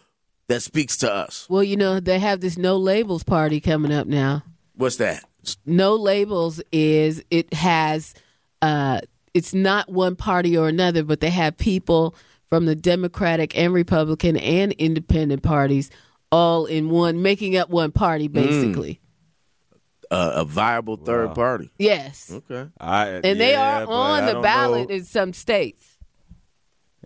that 0.48 0.64
speaks 0.64 0.98
to 0.98 1.14
us? 1.14 1.46
Well, 1.48 1.64
you 1.64 1.78
know, 1.78 2.00
they 2.00 2.18
have 2.18 2.42
this 2.42 2.58
no 2.58 2.78
labels 2.78 3.24
party 3.24 3.62
coming 3.62 3.94
up 3.94 4.08
now. 4.08 4.44
What's 4.74 4.96
that? 4.98 5.24
No 5.68 5.94
labels 5.94 6.64
is 6.72 7.24
it 7.30 7.54
has 7.54 8.16
uh 8.64 9.02
it's 9.36 9.54
not 9.54 9.88
one 9.88 10.16
party 10.16 10.58
or 10.58 10.68
another, 10.68 11.04
but 11.04 11.20
they 11.20 11.30
have 11.30 11.58
people 11.58 12.16
from 12.50 12.66
the 12.66 12.76
Democratic 12.76 13.58
and 13.58 13.74
Republican 13.74 14.38
and 14.38 14.72
independent 14.74 15.44
parties 15.44 15.90
all 16.32 16.66
in 16.66 16.90
one, 16.90 17.22
making 17.22 17.56
up 17.58 17.70
one 17.70 17.92
party, 17.92 18.28
basically. 18.28 19.00
Uh, 20.12 20.34
a 20.36 20.46
viable 20.46 20.98
third 20.98 21.34
party. 21.34 21.72
Yes. 21.80 22.32
Okay. 22.32 22.70
I, 22.80 23.08
And 23.08 23.40
they 23.40 23.56
are 23.56 23.86
on 23.88 24.26
the 24.26 24.40
ballot 24.40 24.90
know. 24.90 24.96
in 24.96 25.04
some 25.04 25.34
states. 25.34 25.98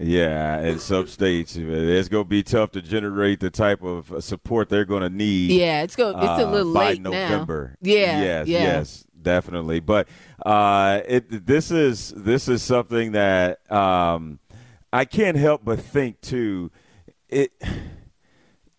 Yeah, 0.01 0.61
in 0.61 0.79
some 0.79 1.07
states, 1.07 1.57
it's 1.57 2.07
going 2.07 2.23
to 2.23 2.29
be 2.29 2.41
tough 2.41 2.71
to 2.71 2.81
generate 2.81 3.41
the 3.41 3.49
type 3.49 3.83
of 3.83 4.13
uh, 4.13 4.21
support 4.21 4.69
they're 4.69 4.85
going 4.85 5.01
to 5.01 5.09
need. 5.09 5.51
Yeah, 5.51 5.81
it's 5.81 5.97
go. 5.97 6.11
It's 6.11 6.23
a 6.23 6.47
uh, 6.47 6.51
little 6.51 6.73
by 6.73 6.91
late 6.91 7.01
November. 7.01 7.75
now. 7.81 7.91
Yeah, 7.91 8.21
Yes. 8.21 8.47
yeah. 8.47 8.59
Yes. 8.63 9.05
Definitely. 9.21 9.81
But 9.81 10.07
uh, 10.45 11.01
it 11.05 11.45
this 11.45 11.71
is 11.71 12.13
this 12.15 12.47
is 12.47 12.61
something 12.63 13.11
that 13.11 13.69
um, 13.69 14.39
I 14.91 15.05
can't 15.05 15.37
help 15.37 15.63
but 15.63 15.79
think 15.79 16.21
too. 16.21 16.71
It 17.27 17.51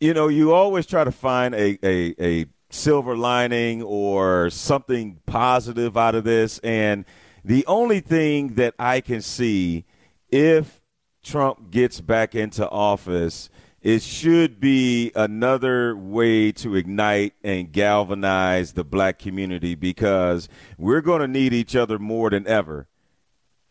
you 0.01 0.15
know 0.15 0.29
you 0.29 0.53
always 0.53 0.87
try 0.87 1.05
to 1.05 1.13
find 1.13 1.55
a, 1.55 1.79
a, 1.83 2.15
a 2.21 2.47
silver 2.71 3.17
lining 3.17 3.83
or 3.83 4.51
something 4.51 5.21
positive 5.27 5.97
out 5.97 6.15
of 6.15 6.25
this 6.25 6.59
and 6.61 7.05
the 7.45 7.67
only 7.67 8.01
thing 8.01 8.55
that 8.55 8.73
i 8.79 9.01
can 9.01 9.21
see 9.21 9.85
if 10.31 10.81
trump 11.23 11.71
gets 11.71 12.01
back 12.01 12.35
into 12.35 12.69
office 12.71 13.51
it 13.83 14.03
should 14.03 14.61
be 14.61 15.11
another 15.15 15.97
way 15.97 16.53
to 16.53 16.75
ignite 16.75 17.33
and 17.43 17.73
galvanize 17.73 18.75
the 18.75 18.85
black 18.85 19.19
community 19.19 19.75
because 19.75 20.49
we're 20.77 21.01
going 21.01 21.21
to 21.23 21.29
need 21.29 21.55
each 21.55 21.75
other 21.75 21.99
more 21.99 22.29
than 22.29 22.47
ever 22.47 22.89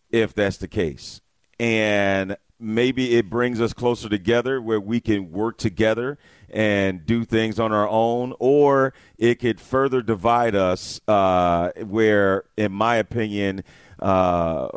if 0.09 0.33
that's 0.33 0.57
the 0.57 0.67
case. 0.67 1.21
And 1.59 2.37
maybe 2.59 3.15
it 3.15 3.29
brings 3.29 3.59
us 3.61 3.73
closer 3.73 4.09
together 4.09 4.61
where 4.61 4.79
we 4.79 4.99
can 4.99 5.31
work 5.31 5.57
together 5.57 6.17
and 6.49 7.05
do 7.05 7.23
things 7.25 7.59
on 7.59 7.71
our 7.71 7.87
own, 7.87 8.33
or 8.39 8.93
it 9.17 9.35
could 9.35 9.59
further 9.61 10.01
divide 10.01 10.55
us, 10.55 10.99
uh, 11.07 11.71
where, 11.85 12.45
in 12.57 12.71
my 12.71 12.95
opinion, 12.95 13.63
uh, 13.99 14.67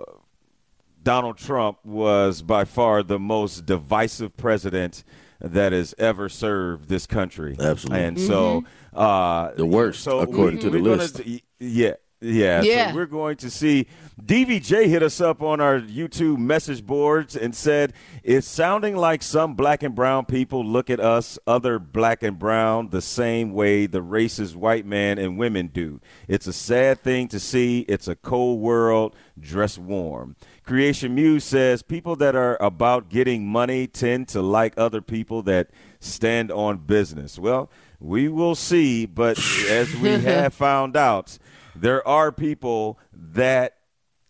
Donald 1.03 1.37
Trump 1.39 1.79
was 1.85 2.43
by 2.43 2.65
far 2.65 3.03
the 3.03 3.19
most 3.19 3.65
divisive 3.67 4.37
president 4.37 5.03
that 5.41 5.73
has 5.73 5.95
ever 5.99 6.29
served 6.29 6.89
this 6.89 7.07
country. 7.07 7.57
Absolutely. 7.59 8.05
And 8.05 8.21
so, 8.21 8.65
uh, 8.95 9.51
The 9.57 9.67
worst, 9.67 10.05
so 10.05 10.21
according 10.21 10.61
to 10.61 10.71
the 10.71 10.79
we're 10.79 10.91
gonna- 10.91 11.03
list. 11.03 11.21
yeah. 11.59 11.95
Yeah, 12.23 12.62
Yeah. 12.62 12.91
So 12.91 12.97
we're 12.97 13.07
going 13.07 13.37
to 13.38 13.50
see. 13.50 13.87
DVJ 14.23 14.87
hit 14.87 15.02
us 15.02 15.21
up 15.21 15.43
on 15.43 15.61
our 15.61 15.81
YouTube 15.81 16.38
message 16.38 16.87
boards 16.87 17.35
and 17.35 17.55
said 17.55 17.93
it's 18.23 18.47
sounding 18.47 18.95
like 18.95 19.23
some 19.23 19.55
black 19.55 19.83
and 19.83 19.95
brown 19.95 20.26
people 20.26 20.64
look 20.64 20.91
at 20.91 21.00
us, 21.00 21.38
other 21.47 21.79
black 21.81 22.23
and 22.23 22.38
brown, 22.38 22.91
the 22.91 23.02
same 23.02 23.52
way 23.52 23.87
the 23.87 24.02
racist 24.02 24.55
white 24.55 24.87
man 24.87 25.18
and 25.18 25.38
women 25.38 25.66
do. 25.68 26.01
It's 26.29 26.47
a 26.47 26.53
sad 26.53 27.01
thing 27.01 27.27
to 27.29 27.40
see. 27.40 27.81
It's 27.88 28.07
a 28.07 28.14
cold 28.14 28.61
world. 28.61 29.16
Dress 29.40 29.77
warm. 29.77 30.37
Creation 30.64 31.14
Muse 31.14 31.42
says 31.42 31.83
people 31.83 32.14
that 32.16 32.37
are 32.37 32.57
about 32.62 33.09
getting 33.09 33.47
money 33.47 33.88
tend 33.88 34.29
to 34.29 34.40
like 34.42 34.75
other 34.77 35.01
people 35.01 35.42
that 35.42 35.70
stand 35.99 36.53
on 36.53 36.79
business. 36.79 37.38
Well, 37.38 37.70
we 37.99 38.29
will 38.29 38.55
see, 38.55 39.07
but 39.07 39.38
as 39.68 39.94
we 39.97 40.11
have 40.20 40.55
found 40.55 40.97
out, 40.97 41.38
there 41.75 42.07
are 42.07 42.33
people 42.33 42.99
that 43.13 43.77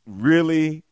really 0.07 0.85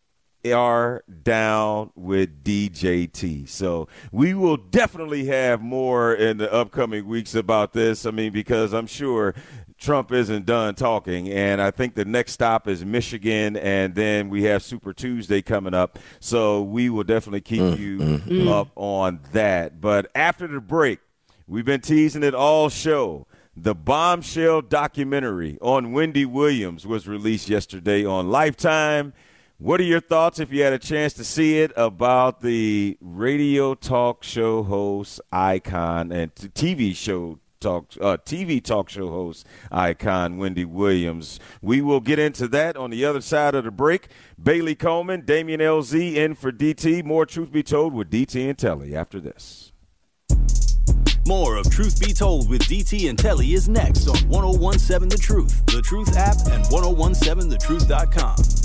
are 0.55 1.05
down 1.23 1.91
with 1.95 2.43
DJT. 2.43 3.49
So 3.49 3.89
we 4.11 4.35
will 4.35 4.57
definitely 4.57 5.27
have 5.27 5.61
more 5.61 6.15
in 6.15 6.39
the 6.39 6.53
upcoming 6.53 7.07
weeks 7.07 7.35
about 7.35 7.73
this. 7.73 8.07
I 8.07 8.11
mean, 8.11 8.33
because 8.33 8.73
I'm 8.73 8.87
sure 8.87 9.35
Trump 9.79 10.13
isn't 10.13 10.47
done 10.47 10.75
talking, 10.75 11.31
and 11.31 11.61
I 11.61 11.71
think 11.71 11.95
the 11.95 12.05
next 12.05 12.33
stop 12.33 12.69
is 12.69 12.85
Michigan, 12.85 13.57
and 13.57 13.95
then 13.95 14.29
we 14.29 14.43
have 14.45 14.63
Super 14.63 14.93
Tuesday 14.93 15.41
coming 15.41 15.75
up. 15.75 15.99
So 16.21 16.63
we 16.63 16.91
will 16.91 17.05
definitely 17.05 17.41
keep 17.41 17.61
mm, 17.61 17.79
you 17.79 17.99
mm, 17.99 18.21
mm. 18.21 18.51
up 18.51 18.69
on 18.77 19.21
that. 19.33 19.81
But 19.81 20.11
after 20.15 20.47
the 20.47 20.61
break, 20.61 21.01
we've 21.47 21.65
been 21.65 21.81
teasing 21.81 22.23
it 22.23 22.35
all 22.35 22.69
show. 22.69 23.27
The 23.63 23.75
bombshell 23.75 24.63
documentary 24.63 25.59
on 25.61 25.93
Wendy 25.93 26.25
Williams 26.25 26.87
was 26.87 27.07
released 27.07 27.51
yesterday 27.51 28.07
on 28.07 28.31
Lifetime. 28.31 29.13
What 29.59 29.81
are 29.81 29.85
your 29.85 30.01
thoughts, 30.01 30.39
if 30.39 30.51
you 30.51 30.63
had 30.63 30.73
a 30.73 30.79
chance 30.79 31.13
to 31.15 31.25
see 31.25 31.59
it, 31.59 31.71
about 31.77 32.41
the 32.41 32.97
radio 33.03 33.75
talk 33.75 34.25
show 34.25 34.63
host 34.63 35.21
icon 35.31 36.11
and 36.11 36.35
TV 36.35 36.97
show 36.97 37.39
talk 37.61 37.89
uh, 38.01 38.17
TV 38.25 38.65
talk 38.65 38.89
show 38.89 39.11
host 39.11 39.47
icon 39.71 40.39
Wendy 40.39 40.65
Williams? 40.65 41.39
We 41.61 41.83
will 41.83 42.01
get 42.01 42.19
into 42.19 42.49
that 42.49 42.79
on 42.79 42.89
the 42.89 43.05
other 43.05 43.21
side 43.21 43.55
of 43.55 43.65
the 43.65 43.71
break. 43.71 44.09
Bailey 44.43 44.75
Coleman, 44.75 45.27
Damian 45.27 45.61
LZ 45.61 46.15
in 46.15 46.35
for 46.35 46.51
DT. 46.51 47.05
More 47.05 47.27
truth 47.27 47.53
be 47.53 47.63
told 47.63 47.93
with 47.93 48.11
DT 48.11 48.49
and 48.49 48.57
Telly 48.57 48.97
after 48.97 49.21
this. 49.21 49.70
More 51.31 51.59
of 51.59 51.71
Truth 51.71 52.01
Be 52.01 52.13
Told 52.13 52.51
with 52.51 52.63
DT 52.63 53.09
and 53.09 53.17
Telly 53.17 53.53
is 53.53 53.69
next 53.69 54.09
on 54.09 54.17
1017 54.29 55.09
The 55.11 55.17
Truth, 55.17 55.65
The 55.67 55.81
Truth 55.81 56.17
app, 56.17 56.35
and 56.51 56.65
1017thetruth.com. 56.65 58.60